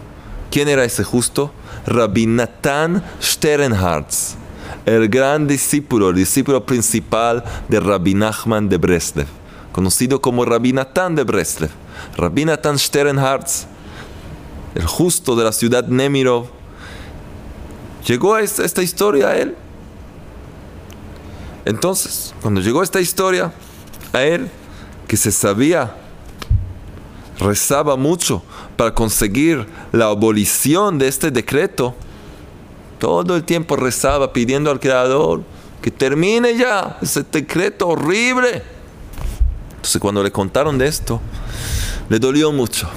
¿quién 0.50 0.68
era 0.68 0.84
ese 0.84 1.04
justo? 1.04 1.52
Rabbi 1.86 2.26
Nathan 2.26 3.04
Sternhartz, 3.20 4.36
el 4.86 5.08
gran 5.08 5.46
discípulo, 5.46 6.10
el 6.10 6.16
discípulo 6.16 6.64
principal 6.64 7.44
de 7.68 7.80
Rabbi 7.80 8.14
Nachman 8.14 8.68
de 8.68 8.78
Breslev, 8.78 9.26
conocido 9.74 10.20
como 10.20 10.44
Rabbi 10.44 10.72
Natan 10.72 11.16
de 11.16 11.24
Breslev, 11.24 11.70
Rabbi 12.16 12.44
Natan 12.44 12.78
Sternhartz, 12.78 13.66
el 14.76 14.86
justo 14.86 15.34
de 15.34 15.42
la 15.42 15.50
ciudad 15.50 15.84
Nemirov. 15.88 16.46
Llegó 18.06 18.34
a 18.34 18.42
esta, 18.42 18.64
esta 18.64 18.82
historia 18.84 19.30
a 19.30 19.36
él. 19.36 19.56
Entonces, 21.64 22.32
cuando 22.40 22.60
llegó 22.60 22.84
esta 22.84 23.00
historia 23.00 23.52
a 24.12 24.22
él, 24.22 24.48
que 25.08 25.16
se 25.16 25.32
sabía, 25.32 25.96
rezaba 27.40 27.96
mucho 27.96 28.44
para 28.76 28.94
conseguir 28.94 29.66
la 29.90 30.06
abolición 30.06 31.00
de 31.00 31.08
este 31.08 31.32
decreto, 31.32 31.96
todo 33.00 33.34
el 33.34 33.42
tiempo 33.42 33.74
rezaba 33.74 34.32
pidiendo 34.32 34.70
al 34.70 34.78
Creador 34.78 35.42
que 35.82 35.90
termine 35.90 36.56
ya 36.56 36.96
ese 37.02 37.24
decreto 37.24 37.88
horrible. 37.88 38.73
Entonces 39.84 40.00
cuando 40.00 40.22
le 40.22 40.32
contaron 40.32 40.78
de 40.78 40.86
esto, 40.86 41.20
le 42.08 42.18
dolió 42.18 42.50
mucho. 42.52 42.88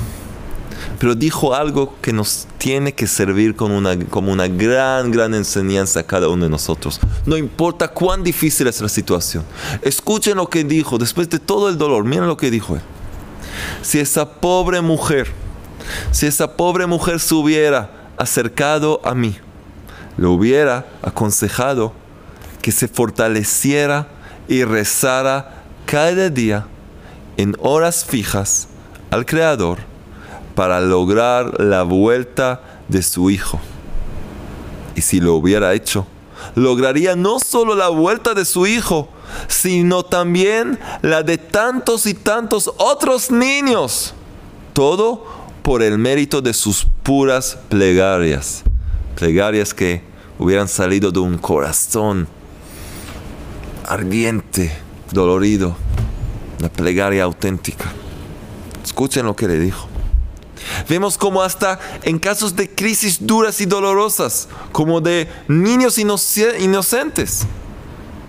Pero 0.98 1.16
dijo 1.16 1.54
algo 1.54 1.98
que 2.02 2.14
nos 2.14 2.48
tiene 2.58 2.94
que 2.94 3.08
servir 3.08 3.58
como 3.58 3.78
una, 3.78 4.00
como 4.06 4.32
una 4.32 4.48
gran, 4.48 5.12
gran 5.12 5.34
enseñanza 5.34 6.00
a 6.00 6.04
cada 6.04 6.30
uno 6.30 6.46
de 6.46 6.50
nosotros. 6.50 7.02
No 7.26 7.36
importa 7.36 7.90
cuán 7.90 8.24
difícil 8.24 8.68
es 8.68 8.80
la 8.80 8.88
situación. 8.88 9.44
Escuchen 9.82 10.38
lo 10.38 10.50
que 10.50 10.64
dijo 10.64 10.98
después 10.98 11.30
de 11.30 11.40
todo 11.40 11.68
el 11.68 11.78
dolor. 11.78 12.06
Miren 12.06 12.26
lo 12.26 12.38
que 12.38 12.50
dijo 12.50 12.78
él. 12.78 12.82
Si 13.82 14.00
esa 14.00 14.40
pobre 14.40 14.80
mujer, 14.80 15.28
si 16.12 16.26
esa 16.26 16.56
pobre 16.56 16.88
mujer 16.88 17.20
se 17.20 17.36
hubiera 17.36 17.92
acercado 18.16 19.02
a 19.04 19.14
mí, 19.14 19.36
le 20.16 20.28
hubiera 20.28 20.86
aconsejado 21.02 21.92
que 22.62 22.72
se 22.72 22.88
fortaleciera 22.88 24.08
y 24.48 24.64
rezara 24.64 25.66
cada 25.86 26.30
día 26.30 26.66
en 27.38 27.56
horas 27.60 28.04
fijas 28.06 28.68
al 29.12 29.26
Creador 29.26 29.80
para 30.56 30.82
lograr 30.82 31.62
la 31.62 31.84
vuelta 31.84 32.62
de 32.88 33.04
su 33.04 33.30
hijo. 33.30 33.60
Y 34.96 35.02
si 35.02 35.20
lo 35.20 35.36
hubiera 35.36 35.74
hecho, 35.74 36.08
lograría 36.56 37.16
no 37.16 37.40
solo 37.40 37.76
la 37.76 37.90
vuelta 37.90 38.34
de 38.34 38.46
su 38.46 38.66
hijo, 38.66 39.10
sino 39.48 40.04
también 40.04 40.80
la 41.02 41.22
de 41.24 41.38
tantos 41.38 42.06
y 42.08 42.16
tantos 42.16 42.74
otros 42.78 43.30
niños. 43.30 44.14
Todo 44.74 45.26
por 45.62 45.84
el 45.84 45.98
mérito 45.98 46.42
de 46.42 46.54
sus 46.54 46.88
puras 47.04 47.60
plegarias. 47.70 48.64
Plegarias 49.16 49.74
que 49.74 50.02
hubieran 50.40 50.68
salido 50.68 51.12
de 51.12 51.20
un 51.20 51.38
corazón 51.38 52.28
ardiente, 53.86 54.72
dolorido. 55.12 55.76
Una 56.60 56.70
plegaria 56.70 57.24
auténtica. 57.24 57.86
Escuchen 58.84 59.26
lo 59.26 59.36
que 59.36 59.48
le 59.48 59.60
dijo. 59.60 59.88
Vemos 60.90 61.18
como 61.18 61.42
hasta 61.42 61.80
en 62.04 62.20
casos 62.20 62.56
de 62.56 62.70
crisis 62.70 63.26
duras 63.26 63.62
y 63.62 63.66
dolorosas, 63.66 64.48
como 64.72 65.02
de 65.02 65.30
niños 65.48 65.98
inocentes 65.98 67.46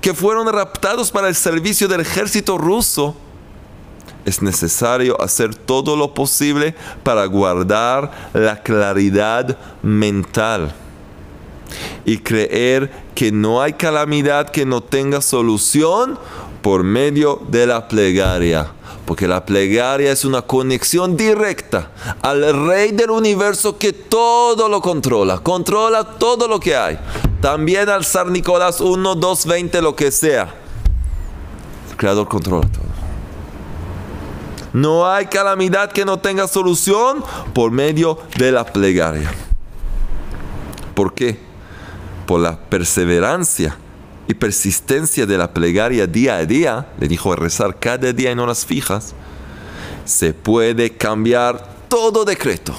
que 0.01 0.14
fueron 0.14 0.51
raptados 0.53 1.11
para 1.11 1.29
el 1.29 1.35
servicio 1.35 1.88
del 1.88 2.01
ejército 2.01 2.57
ruso, 2.59 3.17
es 4.25 4.43
necesario 4.43 5.21
hacer 5.21 5.55
todo 5.55 5.97
lo 5.97 6.12
posible 6.12 6.75
para 7.03 7.25
guardar 7.27 8.31
la 8.35 8.62
claridad 8.62 9.59
mental 9.83 10.75
y 12.05 12.19
creer 12.19 12.91
que 13.14 13.33
no 13.33 13.62
hay 13.62 13.73
calamidad 13.73 14.51
que 14.51 14.67
no 14.67 14.83
tenga 14.83 15.21
solución 15.21 16.19
por 16.62 16.85
medio 16.85 17.40
de 17.49 17.66
la 17.66 17.88
plegaria. 17.88 18.73
Porque 19.07 19.27
la 19.27 19.47
plegaria 19.47 20.12
es 20.12 20.25
una 20.25 20.42
conexión 20.42 21.16
directa 21.16 21.90
al 22.21 22.66
Rey 22.66 22.92
del 22.92 23.11
universo 23.11 23.79
que 23.79 23.92
todo 23.94 24.68
lo 24.68 24.83
controla, 24.83 25.38
controla 25.38 26.05
todo 26.05 26.47
lo 26.47 26.61
que 26.61 26.77
hay. 26.77 26.99
También 27.40 27.88
al 27.88 28.05
Nicolás 28.31 28.81
1, 28.81 29.14
2, 29.14 29.47
20, 29.47 29.81
lo 29.81 29.97
que 29.97 30.11
sea. 30.11 30.55
El 31.90 31.97
Creador 31.97 32.29
controla 32.29 32.68
todo. 32.68 32.88
No 34.75 35.11
hay 35.11 35.27
calamidad 35.27 35.90
que 35.90 36.05
no 36.05 36.18
tenga 36.18 36.47
solución 36.47 37.25
por 37.55 37.71
medio 37.71 38.18
de 38.37 38.53
la 38.53 38.64
plegaria. 38.64 39.33
¿Por 40.94 41.14
qué? 41.14 41.40
Por 42.27 42.40
la 42.40 42.59
perseverancia 42.59 43.79
y 44.29 44.35
persistencia 44.35 45.25
de 45.25 45.38
la 45.38 45.53
plegaria 45.53 46.07
día 46.07 46.37
a 46.37 46.45
día, 46.45 46.87
le 47.01 47.09
dijo 47.09 47.35
rezar 47.35 47.79
cada 47.79 48.12
día 48.12 48.31
en 48.31 48.38
horas 48.38 48.67
fijas, 48.67 49.14
se 50.05 50.35
puede 50.35 50.95
cambiar 50.95 51.67
todo 51.88 52.27
decreto, 52.27 52.75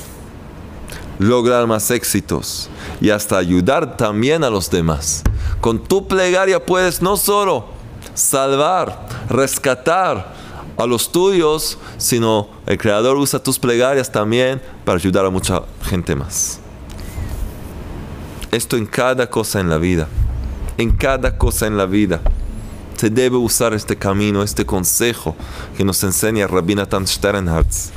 lograr 1.18 1.66
más 1.66 1.90
éxitos 1.90 2.70
y 3.02 3.10
hasta 3.10 3.40
ayudar 3.40 3.98
también 3.98 4.44
a 4.44 4.50
los 4.52 4.70
demás. 4.70 5.24
Con 5.60 5.84
tu 5.84 6.08
plegaria 6.08 6.64
puedes 6.64 7.02
no 7.02 7.18
solo 7.18 7.66
salvar, 8.14 9.08
rescatar 9.28 10.36
a 10.78 10.86
los 10.86 11.12
tuyos, 11.12 11.80
sino 11.98 12.48
el 12.68 12.78
Creador 12.78 13.18
usa 13.18 13.42
tus 13.42 13.58
plegarias 13.58 14.12
también 14.12 14.62
para 14.86 15.00
ayudar 15.00 15.26
a 15.26 15.32
mucha 15.32 15.64
gente 15.84 16.16
más. 16.16 16.60
Esto 18.52 18.78
en 18.78 18.86
cada 18.86 19.28
cosa 19.28 19.60
en 19.60 19.70
la 19.70 19.80
vida 19.80 20.08
en 20.80 20.92
cada 20.92 21.38
cosa 21.38 21.68
en 21.68 21.76
la 21.76 21.86
vida. 21.86 22.22
Se 22.96 23.10
debe 23.10 23.36
usar 23.36 23.74
este 23.74 23.98
camino, 23.98 24.44
este 24.44 24.66
consejo 24.66 25.36
que 25.78 25.84
nos 25.84 26.02
enseña 26.04 26.48
Rabinatan 26.48 27.06
Sternhartz. 27.06 27.92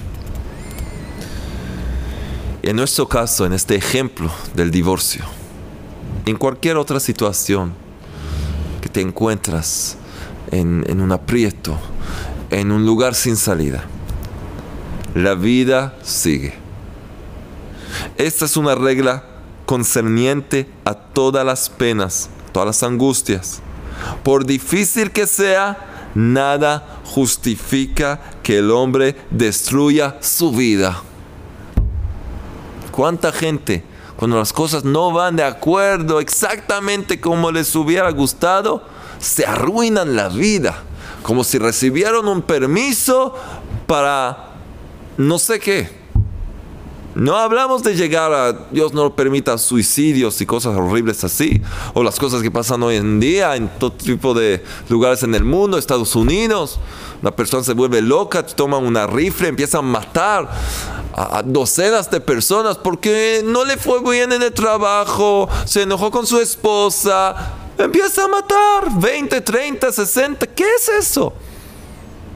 En 2.62 2.76
nuestro 2.76 3.08
caso, 3.08 3.46
en 3.46 3.52
este 3.52 3.76
ejemplo 3.76 4.30
del 4.54 4.72
divorcio, 4.72 5.24
en 6.26 6.36
cualquier 6.36 6.76
otra 6.76 6.98
situación 6.98 7.72
que 8.80 8.88
te 8.88 9.00
encuentras 9.00 9.96
en, 10.50 10.84
en 10.88 11.00
un 11.00 11.12
aprieto, 11.12 11.78
en 12.50 12.72
un 12.72 12.84
lugar 12.84 13.14
sin 13.14 13.36
salida, 13.36 13.84
la 15.14 15.34
vida 15.34 15.94
sigue. 16.02 16.54
Esta 18.16 18.44
es 18.44 18.56
una 18.56 18.74
regla 18.74 19.24
concerniente 19.66 20.68
a 20.84 20.94
todas 20.94 21.46
las 21.46 21.70
penas 21.70 22.28
todas 22.52 22.66
las 22.66 22.82
angustias. 22.82 23.60
Por 24.22 24.44
difícil 24.44 25.10
que 25.10 25.26
sea, 25.26 26.10
nada 26.14 27.00
justifica 27.04 28.20
que 28.42 28.58
el 28.58 28.70
hombre 28.70 29.16
destruya 29.30 30.16
su 30.20 30.52
vida. 30.52 31.02
¿Cuánta 32.90 33.32
gente, 33.32 33.84
cuando 34.16 34.38
las 34.38 34.52
cosas 34.52 34.84
no 34.84 35.12
van 35.12 35.36
de 35.36 35.44
acuerdo 35.44 36.20
exactamente 36.20 37.20
como 37.20 37.50
les 37.50 37.74
hubiera 37.74 38.10
gustado, 38.10 38.84
se 39.18 39.46
arruinan 39.46 40.14
la 40.14 40.28
vida? 40.28 40.82
Como 41.22 41.44
si 41.44 41.58
recibieron 41.58 42.28
un 42.28 42.42
permiso 42.42 43.34
para 43.86 44.50
no 45.16 45.38
sé 45.38 45.58
qué 45.58 46.01
no 47.14 47.36
hablamos 47.36 47.82
de 47.82 47.94
llegar 47.94 48.32
a, 48.32 48.52
Dios 48.70 48.94
no 48.94 49.14
permita, 49.14 49.58
suicidios 49.58 50.40
y 50.40 50.46
cosas 50.46 50.76
horribles 50.76 51.24
así, 51.24 51.60
o 51.94 52.02
las 52.02 52.18
cosas 52.18 52.42
que 52.42 52.50
pasan 52.50 52.82
hoy 52.82 52.96
en 52.96 53.20
día 53.20 53.56
en 53.56 53.68
todo 53.78 53.92
tipo 53.92 54.34
de 54.34 54.62
lugares 54.88 55.22
en 55.22 55.34
el 55.34 55.44
mundo, 55.44 55.76
Estados 55.76 56.16
Unidos. 56.16 56.78
Una 57.20 57.30
persona 57.30 57.62
se 57.62 57.74
vuelve 57.74 58.00
loca, 58.00 58.44
toma 58.44 58.78
una 58.78 59.06
rifle, 59.06 59.48
empieza 59.48 59.78
a 59.78 59.82
matar 59.82 60.50
a, 61.14 61.42
docenas 61.44 62.10
de 62.10 62.20
personas 62.20 62.78
porque 62.78 63.42
no 63.44 63.64
le 63.64 63.76
fue 63.76 64.00
bien 64.02 64.32
en 64.32 64.42
el 64.42 64.52
trabajo, 64.52 65.48
se 65.66 65.82
enojó 65.82 66.10
con 66.10 66.26
su 66.26 66.40
esposa, 66.40 67.34
empieza 67.78 68.24
a 68.24 68.28
matar 68.28 69.00
20, 69.00 69.40
30, 69.40 69.92
60. 69.92 70.46
¿Qué 70.48 70.64
es 70.64 70.88
eso? 70.88 71.32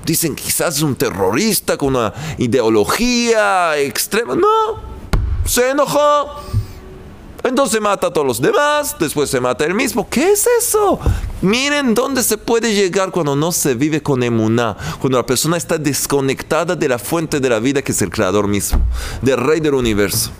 Dicen 0.07 0.35
quizás 0.35 0.77
es 0.77 0.83
un 0.83 0.97
terrorista 0.97 1.77
con 1.77 1.97
una 1.97 2.15
ideología 2.39 3.77
extrema. 3.77 4.35
No, 4.35 4.81
se 5.45 5.71
enojó. 5.71 6.31
Entonces 7.43 7.81
mata 7.81 8.09
a 8.09 8.13
todos 8.13 8.27
los 8.27 8.41
demás, 8.41 8.97
después 8.99 9.31
se 9.31 9.41
mata 9.41 9.65
él 9.65 9.75
mismo. 9.75 10.09
¿Qué 10.09 10.33
es 10.33 10.49
eso? 10.59 10.99
Miren 11.43 11.95
dónde 11.95 12.25
se 12.25 12.39
puede 12.39 12.75
llegar 12.75 13.13
cuando 13.13 13.37
no 13.37 13.53
se 13.53 13.75
vive 13.75 14.03
con 14.03 14.23
emuná, 14.25 14.77
cuando 15.01 15.19
la 15.19 15.27
persona 15.27 15.57
está 15.57 15.79
desconectada 15.79 16.75
de 16.75 16.89
la 16.89 16.99
fuente 16.99 17.39
de 17.39 17.49
la 17.49 17.61
vida 17.61 17.83
que 17.83 17.93
es 17.93 18.03
el 18.03 18.11
creador 18.11 18.49
mismo, 18.49 18.81
del 19.23 19.37
rey 19.37 19.61
del 19.61 19.75
universo. 19.75 20.33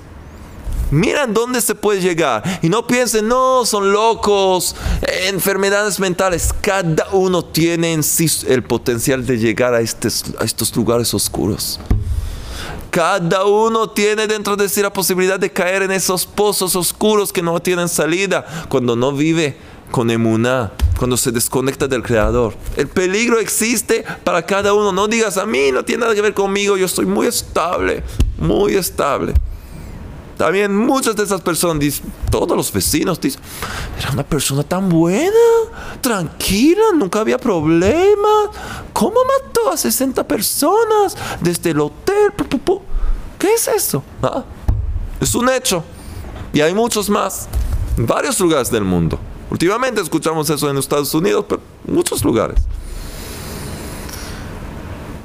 Miren 0.91 1.35
dónde 1.35 1.61
se 1.61 1.75
puede 1.75 2.01
llegar. 2.01 2.43
Y 2.63 2.69
no 2.69 2.87
piensen, 2.87 3.29
no, 3.29 3.65
son 3.65 3.93
locos, 3.93 4.77
enfermedades 5.29 5.99
mentales. 5.99 6.53
Cada 6.61 7.09
uno 7.13 7.45
tiene 7.45 7.93
en 7.93 8.03
sí 8.03 8.31
el 8.47 8.63
potencial 8.63 9.27
de 9.27 9.39
llegar 9.39 9.75
a, 9.75 9.79
a 9.79 9.81
estos 9.81 10.77
lugares 10.77 11.13
oscuros. 11.15 11.81
Cada 12.91 13.45
uno 13.45 13.91
tiene 13.91 14.27
dentro 14.27 14.57
de 14.57 14.69
sí 14.69 14.81
la 14.81 14.93
posibilidad 14.93 15.39
de 15.39 15.53
caer 15.53 15.83
en 15.83 15.93
esos 15.93 16.25
pozos 16.25 16.75
oscuros 16.77 17.33
que 17.33 17.43
no 17.43 17.61
tienen 17.61 17.89
salida 17.89 18.47
cuando 18.69 18.97
no 18.97 19.13
vive 19.13 19.59
con 19.91 20.11
emuná, 20.11 20.73
cuando 20.99 21.17
se 21.17 21.31
desconecta 21.31 21.89
del 21.89 22.03
Creador. 22.03 22.55
El 22.77 22.89
peligro 22.89 23.39
existe 23.39 24.05
para 24.25 24.47
cada 24.47 24.73
uno. 24.73 24.93
No 24.93 25.09
digas 25.09 25.37
a 25.37 25.47
mí, 25.47 25.73
no 25.73 25.85
tiene 25.85 26.03
nada 26.03 26.15
que 26.15 26.23
ver 26.23 26.35
conmigo, 26.35 26.77
yo 26.77 26.87
estoy 26.87 27.07
muy 27.07 27.27
estable, 27.27 28.03
muy 28.39 28.75
estable. 28.75 29.35
También 30.37 30.77
muchas 30.77 31.17
de 31.17 31.25
esas 31.25 31.41
personas 31.41 32.03
todos 32.31 32.57
los 32.57 32.71
vecinos 32.71 33.21
dicen, 33.21 33.41
era 33.99 34.11
una 34.11 34.23
persona 34.23 34.63
tan 34.63 34.89
buena, 34.89 35.31
tranquila, 36.01 36.85
nunca 36.95 37.21
había 37.21 37.39
problemas. 37.39 38.51
¿Cómo 38.93 39.17
mató 39.25 39.71
a 39.71 39.77
60 39.77 40.27
personas 40.29 41.17
desde 41.41 41.71
el 41.71 41.81
hotel? 41.81 42.33
¿Qué 43.39 43.55
es 43.55 43.69
eso? 43.69 44.03
Ah, 44.23 44.45
es 45.21 45.35
un 45.35 45.49
hecho. 45.49 45.83
Y 46.53 46.61
hay 46.61 46.75
muchos 46.75 47.09
más, 47.09 47.49
en 47.97 48.07
varios 48.07 48.39
lugares 48.41 48.71
del 48.71 48.85
mundo. 48.85 49.19
Últimamente 49.51 50.01
escuchamos 50.01 50.51
eso 50.51 50.69
en 50.69 50.77
Estados 50.77 51.15
Unidos, 51.15 51.47
pero 51.49 51.63
en 51.87 51.95
muchos 51.95 52.25
lugares. 52.25 52.61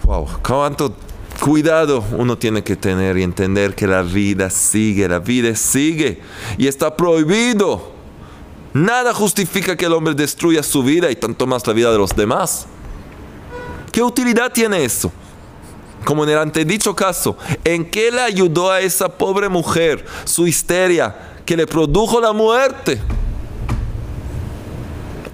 Wow, 0.04 0.28
cuánto 0.46 0.94
cuidado 1.42 2.04
uno 2.18 2.38
tiene 2.38 2.64
que 2.64 2.76
tener 2.76 3.18
y 3.18 3.24
entender 3.24 3.74
que 3.74 3.88
la 3.88 4.04
vida 4.04 4.50
sigue, 4.52 5.10
la 5.10 5.20
vida 5.20 5.56
sigue 5.56 6.22
y 6.58 6.68
está 6.68 6.96
prohibido. 6.96 7.92
Nada 8.74 9.14
justifica 9.14 9.76
que 9.76 9.86
el 9.86 9.94
hombre 9.94 10.14
destruya 10.14 10.62
su 10.62 10.84
vida 10.84 11.10
y 11.10 11.16
tanto 11.16 11.48
más 11.48 11.66
la 11.66 11.74
vida 11.74 11.92
de 11.92 11.98
los 11.98 12.16
demás. 12.16 12.68
¿Qué 13.92 14.04
utilidad 14.04 14.54
tiene 14.54 14.86
eso? 14.86 15.12
Como 16.06 16.24
en 16.24 16.30
el 16.30 16.38
antedicho 16.38 16.96
caso, 16.96 17.36
¿en 17.64 17.90
qué 17.90 18.12
le 18.12 18.22
ayudó 18.22 18.72
a 18.72 18.80
esa 18.80 19.10
pobre 19.10 19.50
mujer 19.50 20.06
su 20.24 20.48
histeria 20.48 21.16
que 21.46 21.58
le 21.58 21.66
produjo 21.66 22.22
la 22.22 22.34
muerte? 22.34 23.02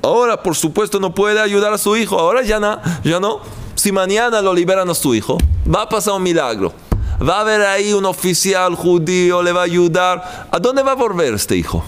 Ahora, 0.01 0.41
por 0.41 0.55
supuesto, 0.55 0.99
no 1.01 1.13
puede 1.13 1.39
ayudar 1.41 1.73
a 1.73 1.77
su 1.77 1.97
hijo. 1.97 2.17
Ahora 2.17 2.41
ya, 2.43 2.59
no, 2.59 2.79
ya 3.03 3.19
no. 3.19 3.41
Si 3.75 3.91
mañana 3.91 4.41
lo 4.41 4.53
liberan 4.53 4.89
a 4.89 4.95
su 4.95 5.13
hijo, 5.13 5.37
va 5.73 5.83
a 5.83 5.89
pasar 5.89 6.13
un 6.15 6.23
milagro. 6.23 6.73
Va 7.21 7.37
a 7.37 7.41
haber 7.41 7.61
ahí 7.61 7.93
un 7.93 8.05
oficial 8.05 8.75
judío, 8.75 9.41
le 9.41 9.51
va 9.51 9.61
a 9.61 9.63
ayudar. 9.63 10.47
¿A 10.51 10.59
dónde 10.59 10.83
va 10.83 10.91
a 10.91 10.95
volver 10.95 11.33
este 11.33 11.55
hijo? 11.55 11.83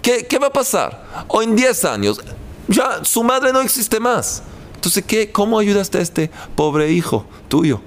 ¿Qué, 0.00 0.38
va 0.40 0.48
a 0.48 0.52
pasar? 0.52 1.02
O 1.28 1.42
en 1.42 1.56
10 1.56 1.84
años, 1.86 2.20
ya 2.68 3.02
su 3.04 3.22
madre 3.24 3.52
no 3.52 3.60
existe 3.60 3.98
más. 3.98 4.42
Entonces, 4.74 5.02
¿qué, 5.06 5.32
¿cómo 5.32 5.58
ayudaste 5.58 5.98
a 5.98 6.02
este 6.02 6.30
pobre 6.54 6.92
hijo 6.92 7.24
tuyo? 7.48 7.80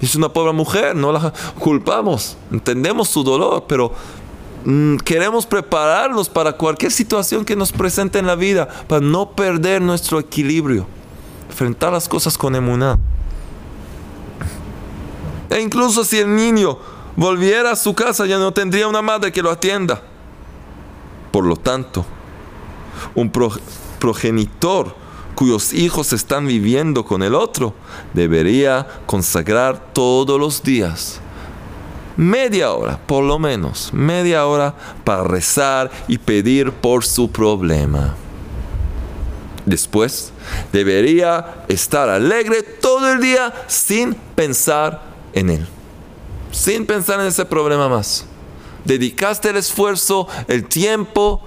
Es 0.00 0.14
una 0.14 0.28
pobre 0.28 0.52
mujer, 0.52 0.94
no 0.94 1.12
la 1.12 1.32
culpamos, 1.58 2.36
entendemos 2.50 3.08
su 3.08 3.22
dolor, 3.22 3.64
pero 3.66 3.92
mm, 4.64 4.96
queremos 4.98 5.46
prepararnos 5.46 6.28
para 6.28 6.52
cualquier 6.52 6.92
situación 6.92 7.44
que 7.44 7.56
nos 7.56 7.72
presente 7.72 8.18
en 8.18 8.26
la 8.26 8.34
vida, 8.34 8.68
para 8.86 9.00
no 9.00 9.30
perder 9.30 9.80
nuestro 9.80 10.18
equilibrio, 10.18 10.86
enfrentar 11.48 11.92
las 11.92 12.08
cosas 12.08 12.36
con 12.36 12.54
emuná. 12.54 12.98
E 15.52 15.60
incluso 15.60 16.02
si 16.02 16.18
el 16.18 16.34
niño 16.34 16.78
volviera 17.14 17.72
a 17.72 17.76
su 17.76 17.94
casa, 17.94 18.24
ya 18.24 18.38
no 18.38 18.52
tendría 18.52 18.88
una 18.88 19.02
madre 19.02 19.30
que 19.30 19.42
lo 19.42 19.50
atienda. 19.50 20.02
Por 21.30 21.44
lo 21.44 21.56
tanto, 21.56 22.04
un 23.14 23.30
progenitor 23.98 24.94
cuyos 25.34 25.72
hijos 25.72 26.12
están 26.12 26.46
viviendo 26.46 27.04
con 27.04 27.22
el 27.22 27.34
otro, 27.34 27.74
debería 28.14 28.86
consagrar 29.06 29.92
todos 29.92 30.40
los 30.40 30.62
días 30.62 31.20
media 32.16 32.72
hora, 32.72 32.98
por 33.06 33.24
lo 33.24 33.38
menos, 33.38 33.90
media 33.92 34.46
hora 34.46 34.74
para 35.04 35.24
rezar 35.24 35.90
y 36.08 36.18
pedir 36.18 36.72
por 36.72 37.04
su 37.04 37.30
problema. 37.30 38.14
Después, 39.64 40.32
debería 40.72 41.64
estar 41.68 42.08
alegre 42.08 42.62
todo 42.62 43.12
el 43.12 43.20
día 43.20 43.52
sin 43.68 44.14
pensar 44.34 45.11
en 45.32 45.50
él, 45.50 45.66
sin 46.50 46.86
pensar 46.86 47.20
en 47.20 47.26
ese 47.26 47.44
problema 47.44 47.88
más. 47.88 48.26
Dedicaste 48.84 49.50
el 49.50 49.56
esfuerzo, 49.56 50.26
el 50.48 50.66
tiempo, 50.66 51.42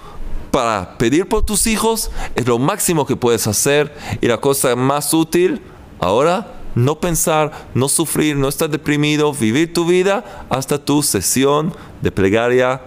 para 0.56 0.98
pedir 0.98 1.28
por 1.28 1.44
tus 1.44 1.68
hijos 1.68 2.12
es 2.34 2.48
lo 2.48 2.58
máximo 2.58 3.06
que 3.06 3.18
puedes 3.18 3.46
hacer 3.46 3.94
y 4.22 4.28
la 4.28 4.38
cosa 4.38 4.74
más 4.78 5.14
útil 5.14 5.62
ahora 6.00 6.54
no 6.76 7.02
pensar, 7.02 7.68
no 7.74 7.90
sufrir, 7.90 8.38
no 8.38 8.48
estar 8.48 8.70
deprimido, 8.70 9.34
vivir 9.34 9.74
tu 9.74 9.86
vida 9.86 10.46
hasta 10.50 10.78
tu 10.78 11.04
sesión 11.04 11.74
de 12.02 12.10
plegaria 12.10 12.82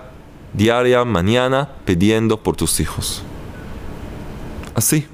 diaria 0.54 1.04
mañana 1.04 1.70
pidiendo 1.84 2.42
por 2.42 2.56
tus 2.56 2.80
hijos. 2.80 3.22
Así. 4.74 5.06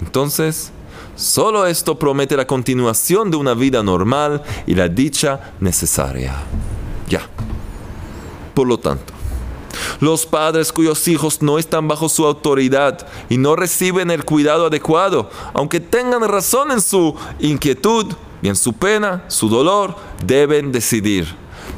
Entonces, 0.00 0.72
solo 1.16 1.66
esto 1.66 1.98
promete 1.98 2.36
la 2.36 2.46
continuación 2.46 3.30
de 3.30 3.36
una 3.36 3.54
vida 3.54 3.82
normal 3.82 4.42
y 4.66 4.74
la 4.74 4.88
dicha 4.88 5.54
necesaria. 5.60 6.34
Ya. 7.08 7.28
Por 8.54 8.68
lo 8.68 8.78
tanto, 8.78 9.12
los 10.00 10.26
padres 10.26 10.72
cuyos 10.72 11.06
hijos 11.08 11.42
no 11.42 11.58
están 11.58 11.88
bajo 11.88 12.08
su 12.08 12.24
autoridad 12.26 13.06
y 13.28 13.38
no 13.38 13.56
reciben 13.56 14.10
el 14.10 14.24
cuidado 14.24 14.66
adecuado, 14.66 15.30
aunque 15.52 15.80
tengan 15.80 16.26
razón 16.28 16.70
en 16.70 16.80
su 16.80 17.14
inquietud 17.40 18.14
y 18.42 18.48
en 18.48 18.56
su 18.56 18.72
pena, 18.74 19.24
su 19.28 19.48
dolor, 19.48 19.96
deben 20.24 20.72
decidir. 20.72 21.26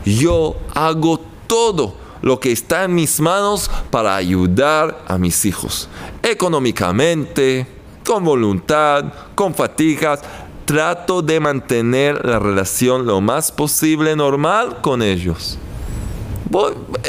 Yo 0.05 0.57
hago 0.75 1.21
todo 1.47 1.95
lo 2.23 2.41
que 2.41 2.53
está 2.53 2.85
en 2.85 2.95
mis 2.95 3.21
manos 3.21 3.71
para 3.91 4.17
ayudar 4.17 5.05
a 5.07 5.19
mis 5.19 5.45
hijos. 5.45 5.89
Económicamente, 6.23 7.67
con 8.07 8.25
voluntad, 8.25 9.13
con 9.35 9.55
fatigas, 9.55 10.21
trato 10.65 11.23
de 11.23 11.41
mantener 11.41 12.25
la 12.25 12.39
relación 12.39 13.07
lo 13.07 13.21
más 13.21 13.53
posible 13.53 14.17
normal 14.17 14.79
con 14.81 15.03
ellos 15.03 15.59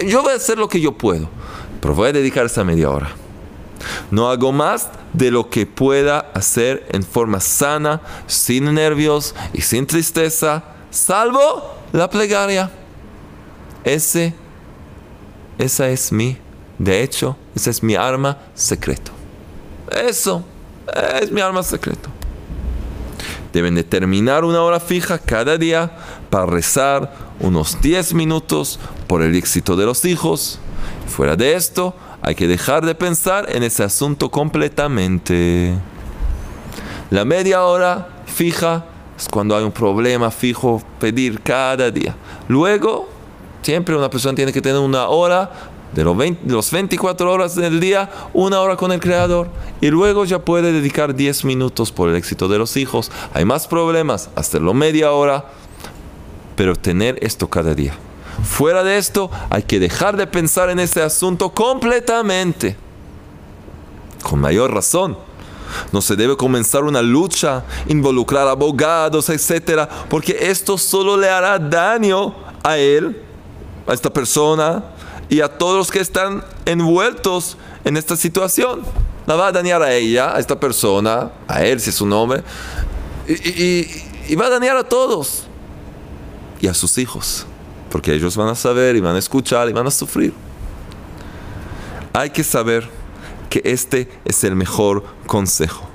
yo 0.06 0.24
voy 0.24 0.34
a 0.34 0.36
hacer 0.36 0.58
lo 0.58 0.68
que 0.68 0.82
yo 0.82 0.92
puedo, 0.92 1.30
pero 1.82 1.94
voy 1.94 2.10
a 2.10 2.14
dedicar 2.14 2.46
esa 2.46 2.64
media 2.64 2.90
hora. 2.90 3.10
No 4.12 4.30
hago 4.30 4.52
más 4.52 4.90
de 5.14 5.32
lo 5.32 5.50
que 5.50 5.66
pueda 5.66 6.20
hacer 6.34 6.88
en 6.90 7.04
forma 7.04 7.40
sana, 7.40 8.02
sin 8.26 8.74
nervios 8.74 9.36
y 9.54 9.62
sin 9.62 9.86
tristeza, 9.86 10.64
salvo 10.90 11.76
la 11.94 12.10
plegaria. 12.10 12.72
Ese, 13.84 14.34
esa 15.58 15.88
es 15.90 16.12
mi, 16.12 16.38
de 16.78 17.04
hecho, 17.04 17.38
esa 17.56 17.70
es 17.70 17.84
mi 17.84 17.96
arma 17.96 18.38
secreto. 18.54 19.12
Eso 19.92 20.44
es 21.22 21.32
mi 21.32 21.42
arma 21.42 21.64
secreto. 21.64 22.10
Deben 23.54 23.76
determinar 23.76 24.44
una 24.44 24.62
hora 24.62 24.80
fija 24.80 25.18
cada 25.18 25.58
día 25.58 25.92
para 26.30 26.46
rezar 26.46 27.12
unos 27.40 27.82
10 27.82 28.14
minutos 28.14 28.80
por 29.08 29.22
el 29.22 29.36
éxito 29.36 29.76
de 29.76 29.86
los 29.86 30.06
hijos. 30.06 30.60
Fuera 31.08 31.36
de 31.36 31.56
esto, 31.56 31.96
hay 32.22 32.36
que 32.36 32.48
dejar 32.48 32.86
de 32.86 32.96
pensar 32.96 33.48
en 33.50 33.64
ese 33.64 33.84
asunto 33.84 34.30
completamente. 34.30 35.74
La 37.10 37.26
media 37.26 37.64
hora 37.64 38.10
fija 38.26 38.86
es 39.18 39.28
cuando 39.30 39.56
hay 39.56 39.64
un 39.64 39.72
problema 39.72 40.30
fijo, 40.30 40.82
pedir 41.00 41.42
cada 41.42 41.90
día. 41.90 42.16
Luego, 42.48 43.10
siempre 43.62 43.96
una 43.96 44.10
persona 44.10 44.36
tiene 44.36 44.54
que 44.54 44.62
tener 44.62 44.80
una 44.80 45.08
hora 45.08 45.50
de 45.98 46.04
los, 46.04 46.16
20, 46.16 46.48
los 46.48 46.70
24 46.70 47.32
horas 47.32 47.56
del 47.56 47.80
día, 47.80 48.12
una 48.32 48.62
hora 48.62 48.76
con 48.76 48.92
el 48.92 49.00
Creador. 49.00 49.50
Y 49.82 49.88
luego 49.88 50.26
ya 50.26 50.38
puede 50.38 50.72
dedicar 50.72 51.16
10 51.16 51.44
minutos 51.44 51.92
por 51.92 52.08
el 52.08 52.16
éxito 52.16 52.48
de 52.48 52.60
los 52.60 52.78
hijos. 52.78 53.12
Hay 53.34 53.46
más 53.46 53.66
problemas, 53.66 54.30
hacerlo 54.36 54.76
media 54.76 55.12
hora, 55.12 55.46
pero 56.56 56.76
tener 56.76 57.18
esto 57.24 57.50
cada 57.50 57.74
día. 57.74 57.96
Fuera 58.44 58.84
de 58.84 59.00
esto, 59.00 59.32
hay 59.50 59.64
que 59.64 59.80
dejar 59.80 60.18
de 60.18 60.28
pensar 60.28 60.70
en 60.70 60.78
ese 60.78 61.02
asunto 61.02 61.50
completamente. 61.50 62.78
Con 64.22 64.40
mayor 64.40 64.72
razón. 64.72 65.18
No 65.92 66.04
se 66.04 66.16
debe 66.16 66.38
comenzar 66.38 66.84
una 66.84 67.02
lucha, 67.02 67.64
involucrar 67.88 68.48
abogados, 68.48 69.32
etc. 69.32 69.90
Porque 70.12 70.38
esto 70.42 70.78
solo 70.78 71.18
le 71.18 71.28
hará 71.28 71.58
daño 71.58 72.36
a 72.64 72.78
él, 72.78 73.20
a 73.88 73.96
esta 73.96 74.14
persona 74.14 74.94
y 75.30 75.42
a 75.42 75.58
todos 75.58 75.78
los 75.78 75.92
que 75.92 76.00
están 76.00 76.44
envueltos 76.66 77.58
en 77.84 77.98
esta 77.98 78.16
situación. 78.16 78.82
La 79.26 79.36
va 79.36 79.48
a 79.48 79.52
dañar 79.52 79.82
a 79.82 79.94
ella, 79.94 80.36
a 80.36 80.40
esta 80.40 80.58
persona, 80.60 81.32
a 81.48 81.64
él 81.66 81.82
si 81.82 81.90
es 81.90 81.96
su 81.96 82.06
nombre, 82.06 82.44
y 83.28 84.36
va 84.36 84.46
a 84.46 84.50
dañar 84.50 84.78
a 84.78 84.84
todos 84.84 85.44
y 86.62 86.68
a 86.68 86.74
sus 86.74 86.98
hijos 86.98 87.46
porque 87.90 88.14
ellos 88.14 88.36
van 88.36 88.50
a 88.50 88.56
saber 88.56 88.96
y 88.96 89.00
van 89.00 89.16
a 89.16 89.20
escuchar 89.20 89.70
y 89.70 89.74
van 89.74 89.88
a 89.88 89.92
sufrir. 89.92 90.34
Hay 92.14 92.30
que 92.30 92.44
saber 92.44 92.90
que 93.50 93.62
este 93.64 94.10
es 94.26 94.44
el 94.44 94.56
mejor 94.56 95.04
consejo. 95.26 95.87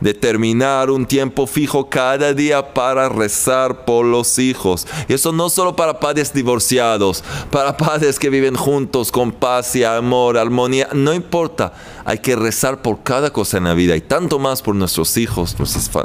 Determinar 0.00 0.90
un 0.90 1.06
tiempo 1.06 1.46
fijo 1.46 1.88
cada 1.88 2.32
día 2.32 2.74
para 2.74 3.08
rezar 3.08 3.84
por 3.84 4.04
los 4.04 4.38
hijos. 4.38 4.86
Y 5.08 5.14
eso 5.14 5.32
no 5.32 5.50
solo 5.50 5.76
para 5.76 6.00
padres 6.00 6.32
divorciados, 6.32 7.22
para 7.50 7.76
padres 7.76 8.18
que 8.18 8.30
viven 8.30 8.56
juntos 8.56 9.12
con 9.12 9.32
paz 9.32 9.74
y 9.76 9.84
amor, 9.84 10.38
armonía, 10.38 10.88
no 10.92 11.12
importa. 11.12 11.72
Hay 12.04 12.18
que 12.18 12.36
rezar 12.36 12.82
por 12.82 13.02
cada 13.02 13.30
cosa 13.30 13.58
en 13.58 13.64
la 13.64 13.74
vida 13.74 13.96
y 13.96 14.00
tanto 14.00 14.38
más 14.38 14.62
por 14.62 14.74
nuestros 14.74 15.16
hijos, 15.16 15.56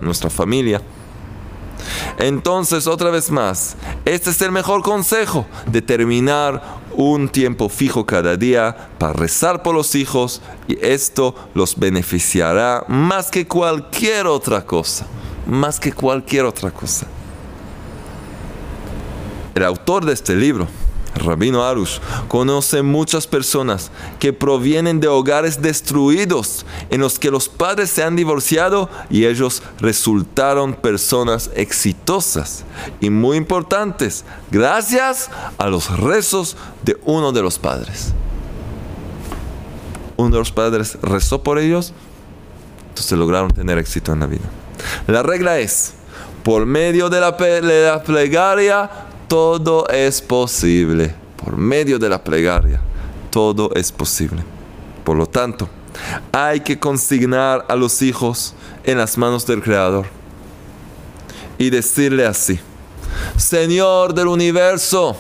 nuestra 0.01 0.29
familia. 0.29 0.82
Entonces, 2.17 2.88
otra 2.88 3.09
vez 3.09 3.32
más, 3.32 3.75
este 4.05 4.29
es 4.29 4.41
el 4.41 4.51
mejor 4.51 4.82
consejo, 4.84 5.45
determinar 5.65 6.80
un 6.95 7.29
tiempo 7.29 7.69
fijo 7.69 8.05
cada 8.05 8.35
día 8.37 8.89
para 8.97 9.13
rezar 9.13 9.63
por 9.63 9.75
los 9.75 9.95
hijos 9.95 10.41
y 10.67 10.77
esto 10.85 11.35
los 11.53 11.77
beneficiará 11.77 12.83
más 12.87 13.31
que 13.31 13.47
cualquier 13.47 14.27
otra 14.27 14.65
cosa, 14.65 15.07
más 15.47 15.79
que 15.79 15.93
cualquier 15.93 16.45
otra 16.45 16.71
cosa. 16.71 17.07
El 19.55 19.63
autor 19.63 20.05
de 20.05 20.13
este 20.13 20.35
libro, 20.35 20.67
Rabino 21.16 21.64
Arush 21.64 21.99
conoce 22.28 22.82
muchas 22.82 23.28
personas 23.28 23.91
que 24.20 24.34
provienen 24.34 24.99
de 24.99 25.07
hogares 25.07 25.62
destruidos 25.62 26.66
en 26.89 27.01
los 27.01 27.20
que 27.20 27.32
los 27.32 27.49
padres 27.49 27.89
se 27.89 28.03
han 28.03 28.16
divorciado 28.16 28.89
y 29.09 29.26
ellos 29.26 29.62
resultaron 29.80 30.74
personas 30.74 31.51
exitosas 31.55 32.64
y 32.99 33.09
muy 33.09 33.38
importantes 33.38 34.24
gracias 34.51 35.30
a 35.57 35.68
los 35.68 35.97
rezos 35.99 36.55
de 36.84 36.97
uno 37.05 37.32
de 37.32 37.41
los 37.41 37.59
padres. 37.59 38.14
Uno 40.18 40.30
de 40.30 40.39
los 40.39 40.51
padres 40.51 40.97
rezó 41.01 41.43
por 41.43 41.57
ellos, 41.57 41.93
entonces 42.89 43.18
lograron 43.18 43.51
tener 43.51 43.78
éxito 43.78 44.14
en 44.14 44.20
la 44.20 44.28
vida. 44.28 44.45
La 45.07 45.24
regla 45.24 45.59
es, 45.59 45.93
por 46.43 46.66
medio 46.66 47.09
de 47.09 47.20
la, 47.20 47.32
de 47.32 47.86
la 47.86 48.03
plegaria, 48.03 48.89
todo 49.32 49.88
es 49.88 50.21
posible. 50.21 51.15
Por 51.38 51.55
medio 51.55 51.97
de 51.97 52.09
la 52.09 52.21
plegaria, 52.21 52.82
todo 53.29 53.71
es 53.75 53.89
posible. 53.89 54.43
Por 55.05 55.15
lo 55.15 55.25
tanto, 55.25 55.69
hay 56.34 56.59
que 56.59 56.77
consignar 56.77 57.65
a 57.69 57.77
los 57.77 58.01
hijos 58.01 58.53
en 58.84 58.97
las 58.97 59.17
manos 59.17 59.47
del 59.47 59.63
Creador 59.63 60.05
y 61.57 61.69
decirle 61.69 62.25
así, 62.25 62.59
Señor 63.38 64.13
del 64.13 64.27
universo, 64.27 65.15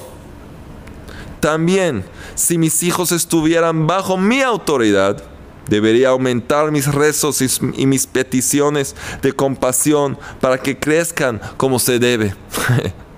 también 1.39 2.03
si 2.35 2.57
mis 2.57 2.83
hijos 2.83 3.13
estuvieran 3.13 3.87
bajo 3.87 4.17
mi 4.17 4.41
autoridad, 4.41 5.23
debería 5.69 6.09
aumentar 6.09 6.69
mis 6.69 6.93
rezos 6.93 7.41
y, 7.41 7.85
mis 7.85 8.07
peticiones 8.07 8.93
de 9.21 9.31
compasión 9.31 10.19
para 10.41 10.57
que 10.57 10.77
crezcan 10.77 11.39
como 11.55 11.79
se 11.79 11.97
debe. 11.97 12.35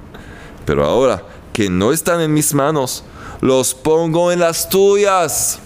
Pero 0.65 0.85
ahora 0.85 1.23
que 1.53 1.69
no 1.69 1.91
están 1.91 2.19
en 2.21 2.33
mis 2.33 2.53
manos, 2.53 3.03
los 3.41 3.73
pongo 3.73 4.31
en 4.31 4.39
las 4.39 4.69
tuyas. 4.69 5.59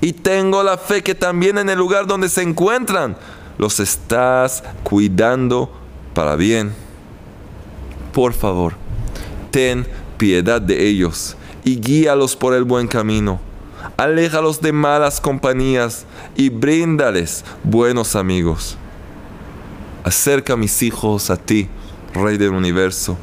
Y 0.00 0.12
tengo 0.12 0.62
la 0.62 0.76
fe 0.76 1.02
que 1.02 1.14
también 1.14 1.58
en 1.58 1.68
el 1.68 1.78
lugar 1.78 2.06
donde 2.06 2.28
se 2.28 2.42
encuentran, 2.42 3.16
los 3.58 3.80
estás 3.80 4.62
cuidando 4.82 5.70
para 6.14 6.36
bien. 6.36 6.74
Por 8.12 8.32
favor, 8.32 8.74
ten 9.50 9.86
piedad 10.18 10.60
de 10.60 10.86
ellos 10.86 11.36
y 11.64 11.80
guíalos 11.80 12.36
por 12.36 12.54
el 12.54 12.64
buen 12.64 12.88
camino. 12.88 13.40
Aléjalos 13.96 14.60
de 14.60 14.72
malas 14.72 15.20
compañías 15.20 16.04
y 16.34 16.48
bríndales 16.48 17.44
buenos 17.62 18.16
amigos. 18.16 18.76
Acerca 20.04 20.56
mis 20.56 20.82
hijos 20.82 21.30
a 21.30 21.36
ti, 21.36 21.68
Rey 22.14 22.36
del 22.36 22.50
universo 22.50 23.16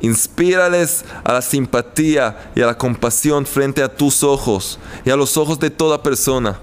Inspírales 0.00 1.04
a 1.24 1.32
la 1.32 1.42
simpatía 1.42 2.52
y 2.54 2.60
a 2.60 2.66
la 2.66 2.78
compasión 2.78 3.46
frente 3.46 3.82
a 3.82 3.94
tus 3.94 4.22
ojos 4.22 4.78
y 5.04 5.10
a 5.10 5.16
los 5.16 5.36
ojos 5.36 5.58
de 5.58 5.70
toda 5.70 6.02
persona. 6.02 6.58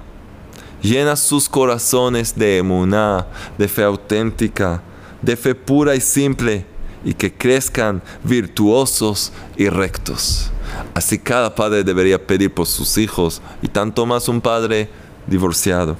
Llena 0.82 1.16
sus 1.16 1.50
corazones 1.50 2.36
de 2.36 2.58
emuná, 2.58 3.28
de 3.58 3.68
fe 3.68 3.84
auténtica, 3.84 4.82
de 5.22 5.36
fe 5.36 5.56
pura 5.56 5.96
y 5.96 6.02
simple, 6.02 6.66
y 7.04 7.14
que 7.14 7.34
crezcan 7.34 8.02
virtuosos 8.24 9.32
y 9.58 9.70
rectos. 9.70 10.52
Así 10.94 11.20
cada 11.20 11.54
padre 11.54 11.84
debería 11.84 12.26
pedir 12.26 12.54
por 12.54 12.68
sus 12.68 12.98
hijos, 12.98 13.42
y 13.62 13.68
tanto 13.68 14.06
más 14.06 14.28
un 14.28 14.42
padre 14.42 14.90
divorciado 15.28 15.98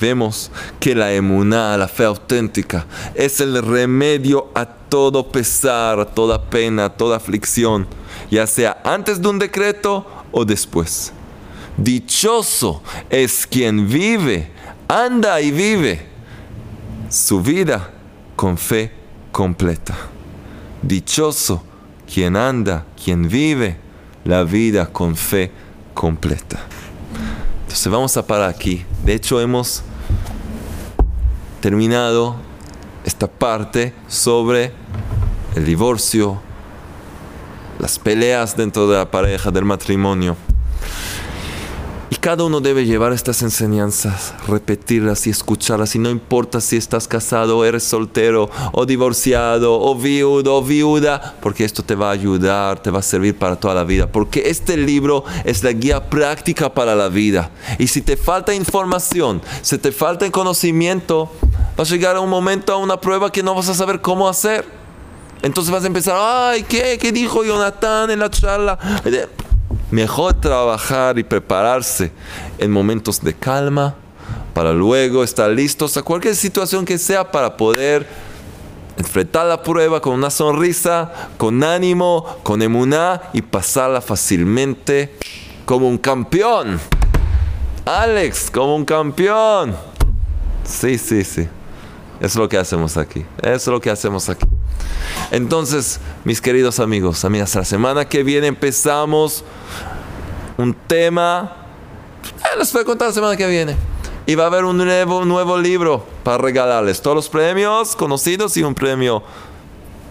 vemos 0.00 0.50
que 0.80 0.94
la 0.94 1.12
emuná, 1.12 1.76
la 1.76 1.86
fe 1.86 2.04
auténtica, 2.04 2.86
es 3.14 3.40
el 3.40 3.62
remedio 3.62 4.50
a 4.54 4.64
todo 4.64 5.30
pesar, 5.30 6.00
a 6.00 6.04
toda 6.04 6.42
pena, 6.50 6.86
a 6.86 6.90
toda 6.90 7.16
aflicción, 7.16 7.86
ya 8.30 8.46
sea 8.46 8.80
antes 8.84 9.20
de 9.20 9.28
un 9.28 9.38
decreto 9.38 10.06
o 10.32 10.44
después. 10.44 11.12
Dichoso 11.76 12.82
es 13.08 13.46
quien 13.46 13.88
vive, 13.88 14.50
anda 14.88 15.40
y 15.40 15.50
vive 15.50 16.06
su 17.08 17.40
vida 17.40 17.90
con 18.36 18.58
fe 18.58 18.92
completa. 19.32 19.96
Dichoso 20.82 21.62
quien 22.12 22.36
anda, 22.36 22.84
quien 23.02 23.28
vive 23.28 23.76
la 24.24 24.42
vida 24.44 24.86
con 24.86 25.16
fe 25.16 25.50
completa. 25.94 26.58
Entonces 27.62 27.90
vamos 27.90 28.16
a 28.16 28.26
parar 28.26 28.50
aquí. 28.50 28.84
De 29.04 29.14
hecho 29.14 29.40
hemos 29.40 29.82
terminado 31.60 32.36
esta 33.04 33.26
parte 33.26 33.94
sobre 34.08 34.72
el 35.54 35.64
divorcio, 35.64 36.40
las 37.78 37.98
peleas 37.98 38.56
dentro 38.56 38.88
de 38.88 38.96
la 38.96 39.10
pareja, 39.10 39.50
del 39.50 39.64
matrimonio. 39.64 40.36
Cada 42.20 42.44
uno 42.44 42.60
debe 42.60 42.84
llevar 42.84 43.14
estas 43.14 43.40
enseñanzas, 43.40 44.34
repetirlas 44.46 45.26
y 45.26 45.30
escucharlas. 45.30 45.94
Y 45.94 45.98
no 45.98 46.10
importa 46.10 46.60
si 46.60 46.76
estás 46.76 47.08
casado, 47.08 47.64
eres 47.64 47.82
soltero, 47.82 48.50
o 48.72 48.84
divorciado, 48.84 49.80
o 49.80 49.94
viudo, 49.94 50.56
o 50.56 50.62
viuda, 50.62 51.36
porque 51.40 51.64
esto 51.64 51.82
te 51.82 51.94
va 51.94 52.10
a 52.10 52.12
ayudar, 52.12 52.82
te 52.82 52.90
va 52.90 52.98
a 52.98 53.02
servir 53.02 53.38
para 53.38 53.56
toda 53.56 53.74
la 53.74 53.84
vida. 53.84 54.06
Porque 54.06 54.50
este 54.50 54.76
libro 54.76 55.24
es 55.44 55.64
la 55.64 55.72
guía 55.72 56.10
práctica 56.10 56.74
para 56.74 56.94
la 56.94 57.08
vida. 57.08 57.50
Y 57.78 57.86
si 57.86 58.02
te 58.02 58.18
falta 58.18 58.52
información, 58.52 59.40
si 59.62 59.78
te 59.78 59.90
falta 59.90 60.30
conocimiento, 60.30 61.32
vas 61.74 61.90
a 61.90 61.94
llegar 61.94 62.16
a 62.16 62.20
un 62.20 62.28
momento, 62.28 62.74
a 62.74 62.76
una 62.76 63.00
prueba 63.00 63.32
que 63.32 63.42
no 63.42 63.54
vas 63.54 63.70
a 63.70 63.74
saber 63.74 64.02
cómo 64.02 64.28
hacer. 64.28 64.66
Entonces 65.40 65.72
vas 65.72 65.84
a 65.84 65.86
empezar, 65.86 66.18
ay, 66.18 66.64
¿qué? 66.64 66.98
¿Qué 67.00 67.12
dijo 67.12 67.42
Jonathan 67.44 68.10
en 68.10 68.18
la 68.18 68.28
charla? 68.28 68.78
Mejor 69.90 70.34
trabajar 70.34 71.18
y 71.18 71.24
prepararse 71.24 72.12
en 72.58 72.70
momentos 72.70 73.20
de 73.20 73.34
calma 73.34 73.94
para 74.54 74.72
luego 74.72 75.24
estar 75.24 75.50
listos 75.50 75.96
a 75.96 76.02
cualquier 76.02 76.36
situación 76.36 76.84
que 76.84 76.98
sea 76.98 77.30
para 77.30 77.56
poder 77.56 78.06
enfrentar 78.96 79.46
la 79.46 79.62
prueba 79.62 80.00
con 80.00 80.14
una 80.14 80.30
sonrisa, 80.30 81.30
con 81.36 81.64
ánimo, 81.64 82.38
con 82.42 82.62
emuná 82.62 83.22
y 83.32 83.42
pasarla 83.42 84.00
fácilmente 84.00 85.14
como 85.64 85.88
un 85.88 85.98
campeón. 85.98 86.78
Alex, 87.84 88.50
como 88.50 88.76
un 88.76 88.84
campeón. 88.84 89.74
Sí, 90.64 90.98
sí, 90.98 91.24
sí. 91.24 91.48
Es 92.20 92.36
lo 92.36 92.48
que 92.48 92.58
hacemos 92.58 92.98
aquí. 92.98 93.24
Es 93.42 93.66
lo 93.66 93.80
que 93.80 93.90
hacemos 93.90 94.28
aquí. 94.28 94.46
Entonces, 95.30 95.98
mis 96.24 96.40
queridos 96.40 96.78
amigos, 96.78 97.24
amigas, 97.24 97.54
la 97.54 97.64
semana 97.64 98.06
que 98.06 98.22
viene 98.22 98.46
empezamos 98.46 99.42
un 100.58 100.74
tema. 100.74 101.56
Eh, 102.24 102.58
les 102.58 102.70
voy 102.72 102.82
a 102.82 102.84
contar 102.84 103.08
la 103.08 103.14
semana 103.14 103.36
que 103.36 103.46
viene. 103.46 103.74
Y 104.26 104.34
va 104.34 104.44
a 104.44 104.46
haber 104.48 104.64
un 104.64 104.76
nuevo, 104.76 105.24
nuevo 105.24 105.56
libro 105.56 106.04
para 106.22 106.36
regalarles. 106.38 107.00
Todos 107.00 107.16
los 107.16 107.28
premios 107.30 107.96
conocidos 107.96 108.56
y 108.58 108.62
un 108.62 108.74
premio 108.74 109.22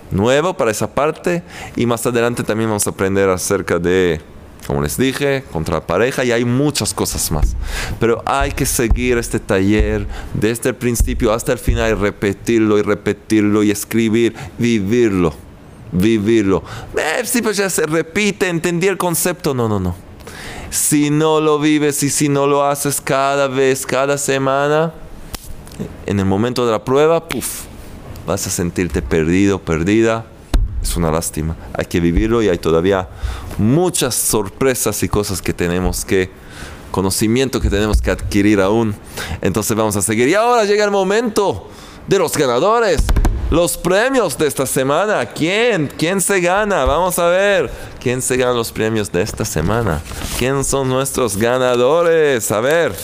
nuevo 0.10 0.56
para 0.56 0.72
esa 0.72 0.94
parte. 0.94 1.44
Y 1.76 1.86
más 1.86 2.06
adelante 2.08 2.44
también 2.44 2.70
vamos 2.70 2.88
a 2.88 2.90
aprender 2.90 3.30
acerca 3.30 3.78
de 3.78 4.20
como 4.70 4.84
les 4.84 4.98
dije, 4.98 5.44
contra 5.52 5.82
pareja 5.82 6.24
y 6.24 6.32
hay 6.32 6.46
muchas 6.46 6.94
cosas 6.94 7.32
más. 7.32 7.56
Pero 8.00 8.22
hay 8.24 8.52
que 8.52 8.68
seguir 8.68 9.18
este 9.18 9.40
taller 9.40 10.06
desde 10.36 10.70
el 10.70 10.76
principio 10.76 11.34
hasta 11.34 11.52
el 11.52 11.58
final 11.58 11.90
y 11.90 11.94
repetirlo 11.96 12.78
y 12.78 12.84
repetirlo 12.84 13.64
y 13.64 13.72
escribir, 13.72 14.36
vivirlo, 14.60 15.34
vivirlo. 15.92 16.62
Eh, 16.96 17.24
sí, 17.26 17.42
pues 17.42 17.58
ya 17.58 17.68
se 17.68 17.88
repite, 17.88 18.48
entendí 18.48 18.86
el 18.86 18.98
concepto. 18.98 19.56
No, 19.56 19.68
no, 19.68 19.80
no. 19.80 19.96
Si 20.70 21.10
no 21.10 21.42
lo 21.42 21.58
vives 21.58 22.04
y 22.04 22.12
si 22.12 22.30
no 22.30 22.46
lo 22.46 22.64
haces 22.64 23.02
cada 23.02 23.48
vez, 23.48 23.88
cada 23.88 24.20
semana, 24.20 24.94
en 26.06 26.20
el 26.20 26.28
momento 26.28 26.68
de 26.68 26.74
la 26.74 26.86
prueba, 26.86 27.28
puff, 27.28 27.62
vas 28.28 28.46
a 28.46 28.52
sentirte 28.52 29.02
perdido, 29.02 29.58
perdida 29.58 30.28
es 30.90 30.98
una 30.98 31.12
lástima. 31.12 31.56
Hay 31.74 31.86
que 31.86 32.00
vivirlo 32.00 32.42
y 32.42 32.50
hay 32.50 32.58
todavía 32.58 33.08
muchas 33.58 34.16
sorpresas 34.16 35.02
y 35.04 35.10
cosas 35.10 35.42
que 35.42 35.54
tenemos 35.54 36.04
que 36.04 36.30
conocimiento 36.92 37.62
que 37.62 37.70
tenemos 37.70 38.02
que 38.02 38.12
adquirir 38.12 38.60
aún. 38.62 38.96
Entonces 39.42 39.76
vamos 39.76 39.96
a 39.96 40.02
seguir. 40.02 40.28
Y 40.28 40.34
ahora 40.34 40.66
llega 40.66 40.84
el 40.84 40.92
momento 40.92 41.70
de 42.08 42.20
los 42.20 42.36
ganadores. 42.36 43.02
Los 43.52 43.78
premios 43.78 44.38
de 44.38 44.48
esta 44.48 44.66
semana. 44.66 45.26
¿Quién? 45.26 45.92
¿Quién 45.98 46.22
se 46.22 46.40
gana? 46.40 46.86
Vamos 46.86 47.18
a 47.18 47.28
ver. 47.28 47.72
¿Quién 48.00 48.22
se 48.22 48.38
gana 48.38 48.54
los 48.54 48.72
premios 48.72 49.12
de 49.12 49.22
esta 49.22 49.44
semana? 49.44 50.02
¿Quién 50.38 50.64
son 50.64 50.88
nuestros 50.88 51.36
ganadores? 51.36 52.52
A 52.52 52.60
ver. 52.60 52.96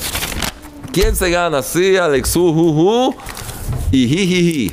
¿Quién 0.92 1.16
se 1.16 1.30
gana? 1.30 1.64
Sí, 1.64 1.98
Alex. 1.98 2.36
Uh, 2.36 3.14
y 3.92 4.08
jijiji. 4.08 4.72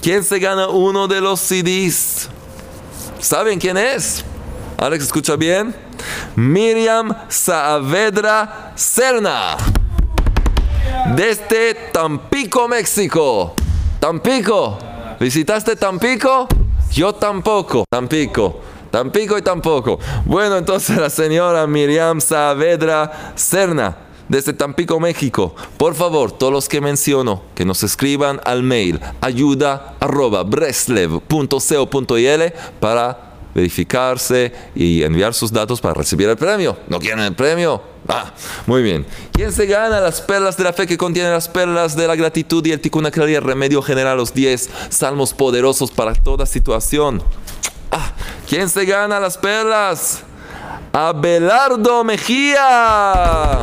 ¿Quién 0.00 0.24
se 0.24 0.38
gana 0.38 0.68
uno 0.68 1.08
de 1.08 1.20
los 1.20 1.40
CDs? 1.40 2.30
¿Saben 3.20 3.58
quién 3.58 3.76
es? 3.76 4.24
Alex, 4.78 5.04
¿escucha 5.04 5.36
bien? 5.36 5.74
Miriam 6.36 7.14
Saavedra 7.28 8.72
Serna. 8.74 9.56
Desde 11.14 11.74
Tampico, 11.92 12.66
México. 12.66 13.54
Tampico. 14.00 14.78
¿Visitaste 15.20 15.76
Tampico? 15.76 16.48
Yo 16.92 17.14
tampoco. 17.14 17.84
Tampico. 17.90 18.60
Tampico 18.90 19.36
y 19.36 19.42
tampoco. 19.42 19.98
Bueno, 20.24 20.56
entonces 20.56 20.96
la 20.96 21.10
señora 21.10 21.66
Miriam 21.66 22.20
Saavedra 22.20 23.32
Serna 23.36 24.09
desde 24.30 24.52
Tampico, 24.52 25.00
México. 25.00 25.54
Por 25.76 25.94
favor, 25.96 26.30
todos 26.30 26.52
los 26.52 26.68
que 26.68 26.80
menciono, 26.80 27.42
que 27.56 27.64
nos 27.64 27.82
escriban 27.82 28.40
al 28.44 28.62
mail 28.62 29.00
ayuda 29.20 29.96
para 32.78 33.18
verificarse 33.52 34.52
y 34.76 35.02
enviar 35.02 35.34
sus 35.34 35.52
datos 35.52 35.80
para 35.80 35.94
recibir 35.94 36.28
el 36.28 36.36
premio. 36.36 36.78
¿No 36.86 37.00
quieren 37.00 37.18
el 37.24 37.34
premio? 37.34 37.82
Ah, 38.08 38.32
muy 38.66 38.84
bien. 38.84 39.04
¿Quién 39.32 39.52
se 39.52 39.66
gana 39.66 40.00
las 40.00 40.20
perlas 40.20 40.56
de 40.56 40.62
la 40.62 40.72
fe 40.72 40.86
que 40.86 40.96
contienen 40.96 41.32
las 41.32 41.48
perlas 41.48 41.96
de 41.96 42.06
la 42.06 42.14
gratitud 42.14 42.64
y 42.64 42.70
el 42.70 42.80
tikkun 42.80 43.08
y 43.28 43.34
el 43.34 43.42
remedio 43.42 43.82
general, 43.82 44.16
los 44.16 44.32
10 44.32 44.70
salmos 44.90 45.34
poderosos 45.34 45.90
para 45.90 46.14
toda 46.14 46.46
situación? 46.46 47.20
Ah, 47.90 48.12
¿quién 48.48 48.68
se 48.68 48.84
gana 48.84 49.18
las 49.18 49.36
perlas? 49.36 50.22
Abelardo 50.92 52.04
Mejía. 52.04 53.58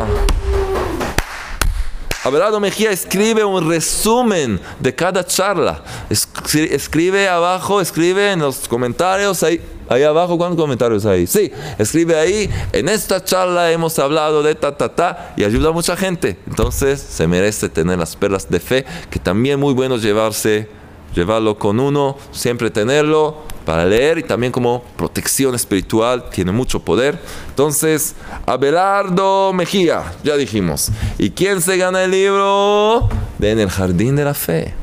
Abelardo 2.24 2.60
Mejía 2.60 2.92
escribe 2.92 3.44
un 3.44 3.70
resumen 3.70 4.60
de 4.80 4.94
cada 4.94 5.26
charla. 5.26 5.84
Escribe 6.10 7.30
abajo, 7.30 7.80
escribe 7.80 8.32
en 8.32 8.40
los 8.40 8.68
comentarios 8.68 9.44
ahí 9.44 9.62
Ahí 9.90 10.04
abajo, 10.04 10.38
¿cuántos 10.38 10.60
comentarios 10.60 11.06
hay? 11.06 11.28
Sí, 11.28 11.52
escribe 11.78 12.20
ahí, 12.20 12.50
en 12.74 12.90
esta 12.90 13.24
charla 13.24 13.72
hemos 13.72 13.98
hablado 14.00 14.44
de 14.44 14.54
ta, 14.54 14.76
ta, 14.76 14.94
ta, 14.94 15.34
y 15.38 15.46
ayuda 15.46 15.70
a 15.70 15.72
mucha 15.72 15.96
gente. 15.96 16.38
Entonces 16.46 17.00
se 17.00 17.26
merece 17.26 17.70
tener 17.70 17.98
las 17.98 18.16
perlas 18.16 18.50
de 18.50 18.60
fe, 18.60 18.86
que 19.10 19.20
también 19.20 19.60
muy 19.60 19.74
bueno 19.74 19.96
llevarse, 19.98 20.68
llevarlo 21.16 21.58
con 21.58 21.80
uno, 21.80 22.18
siempre 22.32 22.70
tenerlo 22.70 23.44
para 23.68 23.86
leer 23.86 24.18
y 24.18 24.24
también 24.24 24.52
como 24.52 24.82
protección 24.96 25.54
espiritual, 25.54 26.30
tiene 26.32 26.54
mucho 26.54 26.80
poder. 26.80 27.20
Entonces, 27.50 28.16
Abelardo 28.46 29.52
Mejía, 29.52 30.14
ya 30.24 30.38
dijimos. 30.38 30.90
¿Y 31.20 31.32
quién 31.32 31.62
se 31.62 31.76
gana 31.76 32.04
el 32.06 32.12
libro? 32.12 33.10
De 33.38 33.52
En 33.52 33.60
el 33.60 33.70
Jardín 33.70 34.16
de 34.16 34.24
la 34.24 34.34
Fe. 34.34 34.74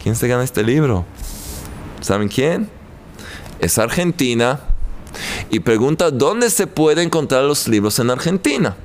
¿Quién 0.00 0.14
se 0.14 0.28
gana 0.28 0.44
este 0.44 0.62
libro? 0.62 1.04
¿Saben 2.00 2.28
quién? 2.28 2.70
es 3.58 3.78
argentina 3.78 4.60
y 5.50 5.60
pregunta 5.60 6.10
dónde 6.10 6.50
se 6.50 6.66
puede 6.66 7.02
encontrar 7.02 7.44
los 7.44 7.68
libros 7.68 7.98
en 7.98 8.10
Argentina. 8.10 8.76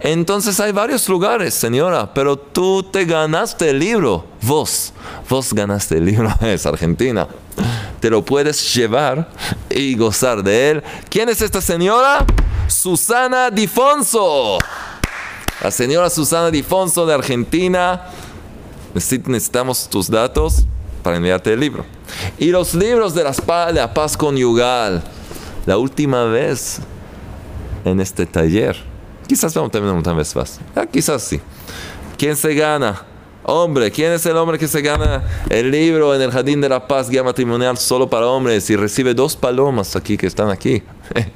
Entonces 0.00 0.58
hay 0.60 0.72
varios 0.72 1.08
lugares, 1.08 1.54
señora, 1.54 2.12
pero 2.14 2.36
tú 2.36 2.82
te 2.82 3.04
ganaste 3.04 3.70
el 3.70 3.78
libro, 3.78 4.26
vos, 4.42 4.92
vos 5.28 5.52
ganaste 5.52 5.98
el 5.98 6.06
libro, 6.06 6.32
es 6.40 6.66
Argentina. 6.66 7.26
Te 8.00 8.10
lo 8.10 8.24
puedes 8.24 8.74
llevar 8.74 9.28
y 9.70 9.96
gozar 9.96 10.42
de 10.42 10.70
él. 10.70 10.82
¿Quién 11.08 11.28
es 11.28 11.42
esta 11.42 11.60
señora? 11.60 12.24
Susana 12.68 13.50
Difonso. 13.50 14.58
La 15.60 15.70
señora 15.72 16.08
Susana 16.08 16.50
Difonso 16.50 17.04
de 17.04 17.14
Argentina. 17.14 18.04
Necesitamos 18.94 19.88
tus 19.88 20.08
datos 20.08 20.64
para 21.02 21.16
enviarte 21.16 21.52
el 21.52 21.60
libro. 21.60 21.84
Y 22.38 22.50
los 22.50 22.74
libros 22.74 23.14
de 23.14 23.24
la, 23.24 23.94
paz 23.94 24.16
conyugal. 24.16 25.02
La 25.66 25.78
última 25.78 26.24
vez 26.24 26.78
en 27.84 28.00
este 28.00 28.26
taller. 28.26 28.76
Quizás 29.28 29.52
vamos 29.52 29.68
a 29.68 29.72
terminar 29.72 29.94
una 29.94 30.12
vez. 30.14 30.34
Ah, 30.74 30.86
quizás 30.86 31.22
sí. 31.22 31.38
¿Quién 32.16 32.34
se 32.34 32.54
gana? 32.54 33.02
Hombre, 33.42 33.90
¿quién 33.90 34.12
es 34.12 34.24
el 34.26 34.36
hombre 34.36 34.58
que 34.58 34.66
se 34.66 34.80
gana 34.80 35.22
el 35.48 35.70
libro 35.70 36.14
en 36.14 36.22
el 36.22 36.30
Jardín 36.30 36.60
de 36.60 36.68
la 36.68 36.86
Paz, 36.88 37.08
guía 37.08 37.22
matrimonial 37.22 37.78
solo 37.78 38.08
para 38.08 38.26
hombres 38.26 38.68
y 38.68 38.76
recibe 38.76 39.14
dos 39.14 39.36
palomas 39.36 39.96
aquí 39.96 40.16
que 40.16 40.26
están 40.26 40.50
aquí? 40.50 40.82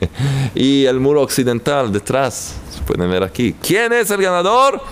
y 0.54 0.86
el 0.86 1.00
muro 1.00 1.22
occidental 1.22 1.92
detrás, 1.92 2.54
se 2.70 2.80
pueden 2.82 3.10
ver 3.10 3.22
aquí. 3.22 3.54
¿Quién 3.62 3.92
es 3.92 4.10
el 4.10 4.22
ganador? 4.22 4.82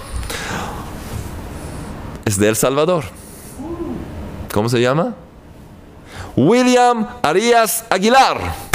Es 2.27 2.39
de 2.39 2.49
El 2.49 2.57
Salvador. 2.57 3.05
¿Cómo 4.53 4.69
se 4.69 4.81
llama? 4.81 5.15
William 6.37 7.07
Arias 7.23 7.85
Aguilar. 7.89 8.71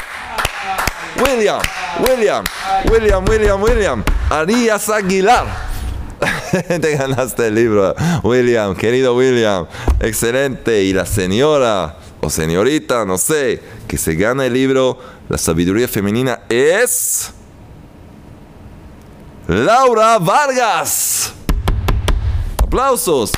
William, 1.24 1.62
William, 2.08 2.44
William, 2.92 3.26
William, 3.28 3.62
William. 3.62 4.04
Arias 4.30 4.90
Aguilar. 4.90 5.46
Te 6.68 6.96
ganaste 6.96 7.48
el 7.48 7.56
libro, 7.56 7.94
William, 8.24 8.76
querido 8.76 9.16
William. 9.16 9.68
Excelente. 10.00 10.84
Y 10.84 10.94
la 10.94 11.06
señora 11.06 11.98
o 12.22 12.30
señorita, 12.30 13.06
no 13.06 13.18
sé, 13.18 13.62
que 13.88 13.98
se 13.98 14.16
gana 14.16 14.46
el 14.46 14.54
libro 14.54 14.98
La 15.30 15.38
sabiduría 15.38 15.88
femenina 15.88 16.42
es... 16.50 17.32
Laura 19.48 20.18
Vargas. 20.18 21.32
Aplausos. 22.64 23.32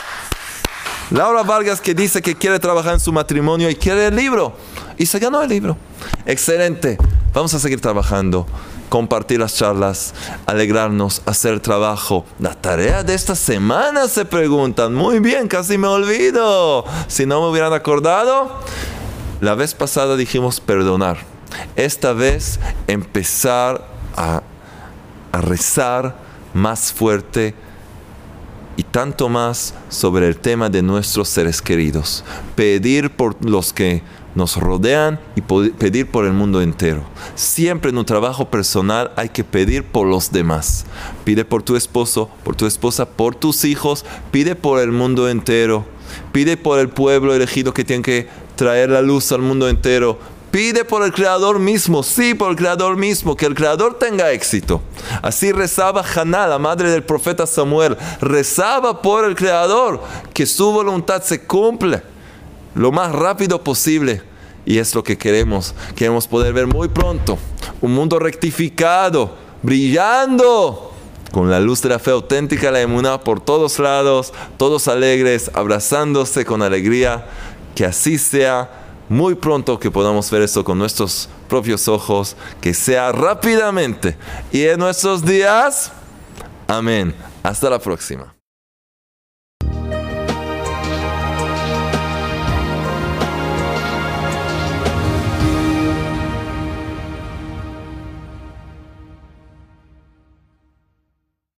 Laura 1.12 1.44
Vargas 1.44 1.82
que 1.82 1.94
dice 1.94 2.22
que 2.22 2.34
quiere 2.34 2.60
trabajar 2.60 2.94
en 2.94 3.00
su 3.02 3.12
matrimonio 3.12 3.70
y 3.70 3.76
quiere 3.76 4.08
el 4.08 4.16
libro. 4.16 4.56
Y 4.98 5.06
se 5.06 5.20
ganó 5.20 5.42
el 5.42 5.50
libro. 5.50 5.78
Excelente. 6.26 6.98
Vamos 7.34 7.54
a 7.54 7.60
seguir 7.60 7.82
trabajando, 7.82 8.48
compartir 8.90 9.40
las 9.40 9.56
charlas, 9.56 10.14
alegrarnos, 10.46 11.22
hacer 11.26 11.60
trabajo. 11.60 12.26
La 12.40 12.54
tarea 12.54 13.04
de 13.04 13.14
esta 13.14 13.36
semana 13.36 14.08
se 14.08 14.26
preguntan. 14.26 14.94
Muy 14.94 15.20
bien, 15.20 15.48
casi 15.48 15.78
me 15.78 15.88
olvido. 15.88 16.86
Si 17.08 17.26
no 17.26 17.42
me 17.42 17.50
hubieran 17.50 17.74
acordado, 17.74 18.60
la 19.42 19.56
vez 19.56 19.74
pasada 19.74 20.16
dijimos 20.16 20.60
perdonar. 20.60 21.18
Esta 21.76 22.14
vez 22.14 22.60
empezar 22.88 23.88
a, 24.16 24.42
a 25.32 25.42
rezar 25.42 26.16
más 26.54 26.92
fuerte 26.92 27.54
y 28.78 28.84
tanto 28.84 29.28
más 29.28 29.74
sobre 29.90 30.28
el 30.28 30.38
tema 30.38 30.70
de 30.70 30.84
nuestros 30.84 31.30
seres 31.30 31.62
queridos. 31.62 32.24
Pedir 32.56 33.10
por 33.10 33.44
los 33.44 33.74
que 33.74 34.04
nos 34.38 34.56
rodean 34.56 35.20
y 35.36 35.42
pedir 35.42 36.10
por 36.12 36.24
el 36.26 36.32
mundo 36.32 36.62
entero. 36.62 37.02
Siempre 37.34 37.90
en 37.90 37.98
un 37.98 38.06
trabajo 38.06 38.50
personal 38.50 39.12
hay 39.16 39.30
que 39.30 39.44
pedir 39.44 39.84
por 39.84 40.06
los 40.06 40.32
demás. 40.32 40.86
Pide 41.26 41.44
por 41.44 41.64
tu 41.64 41.76
esposo, 41.76 42.30
por 42.44 42.56
tu 42.56 42.68
esposa, 42.68 43.10
por 43.10 43.34
tus 43.34 43.66
hijos, 43.66 44.06
pide 44.32 44.56
por 44.56 44.80
el 44.80 44.92
mundo 44.92 45.28
entero. 45.28 45.86
Pide 46.32 46.56
por 46.56 46.80
el 46.80 46.90
pueblo 46.90 47.34
elegido 47.34 47.74
que 47.74 47.84
tiene 47.84 48.04
que 48.04 48.28
traer 48.56 48.92
la 48.92 49.02
luz 49.02 49.32
al 49.32 49.42
mundo 49.42 49.68
entero. 49.68 50.20
Pide 50.52 50.86
por 50.86 51.04
el 51.04 51.12
Creador 51.12 51.60
mismo, 51.60 52.04
sí, 52.04 52.34
por 52.34 52.52
el 52.52 52.56
Creador 52.56 52.96
mismo, 52.96 53.36
que 53.36 53.48
el 53.48 53.56
Creador 53.56 53.98
tenga 53.98 54.32
éxito. 54.32 54.82
Así 55.22 55.52
rezaba 55.52 56.04
Haná, 56.16 56.48
la 56.48 56.60
madre 56.60 56.92
del 56.92 57.04
profeta 57.04 57.48
Samuel. 57.48 57.98
Rezaba 58.22 59.02
por 59.02 59.26
el 59.26 59.36
Creador, 59.36 60.02
que 60.34 60.46
su 60.46 60.72
voluntad 60.72 61.24
se 61.24 61.44
cumple 61.44 62.02
lo 62.78 62.92
más 62.92 63.12
rápido 63.12 63.64
posible. 63.64 64.22
Y 64.68 64.80
es 64.80 64.94
lo 64.94 65.02
que 65.02 65.18
queremos. 65.18 65.74
Queremos 65.96 66.28
poder 66.28 66.52
ver 66.52 66.68
muy 66.68 66.90
pronto 66.90 67.40
un 67.80 67.94
mundo 67.94 68.20
rectificado, 68.20 69.34
brillando 69.64 70.94
con 71.32 71.50
la 71.50 71.62
luz 71.62 71.82
de 71.82 71.90
la 71.90 72.00
fe 72.00 72.12
auténtica, 72.12 72.70
la 72.70 72.82
emuná 72.82 73.22
por 73.22 73.40
todos 73.40 73.80
lados, 73.80 74.34
todos 74.58 74.90
alegres, 74.90 75.50
abrazándose 75.54 76.44
con 76.44 76.62
alegría. 76.62 77.26
Que 77.76 77.86
así 77.86 78.18
sea 78.18 78.70
muy 79.08 79.36
pronto 79.36 79.80
que 79.80 79.90
podamos 79.90 80.30
ver 80.32 80.42
esto 80.42 80.66
con 80.66 80.78
nuestros 80.78 81.30
propios 81.48 81.88
ojos, 81.88 82.36
que 82.60 82.74
sea 82.74 83.14
rápidamente 83.14 84.18
y 84.52 84.64
en 84.64 84.80
nuestros 84.80 85.24
días. 85.24 85.94
Amén. 86.68 87.16
Hasta 87.42 87.70
la 87.70 87.80
próxima. 87.80 88.37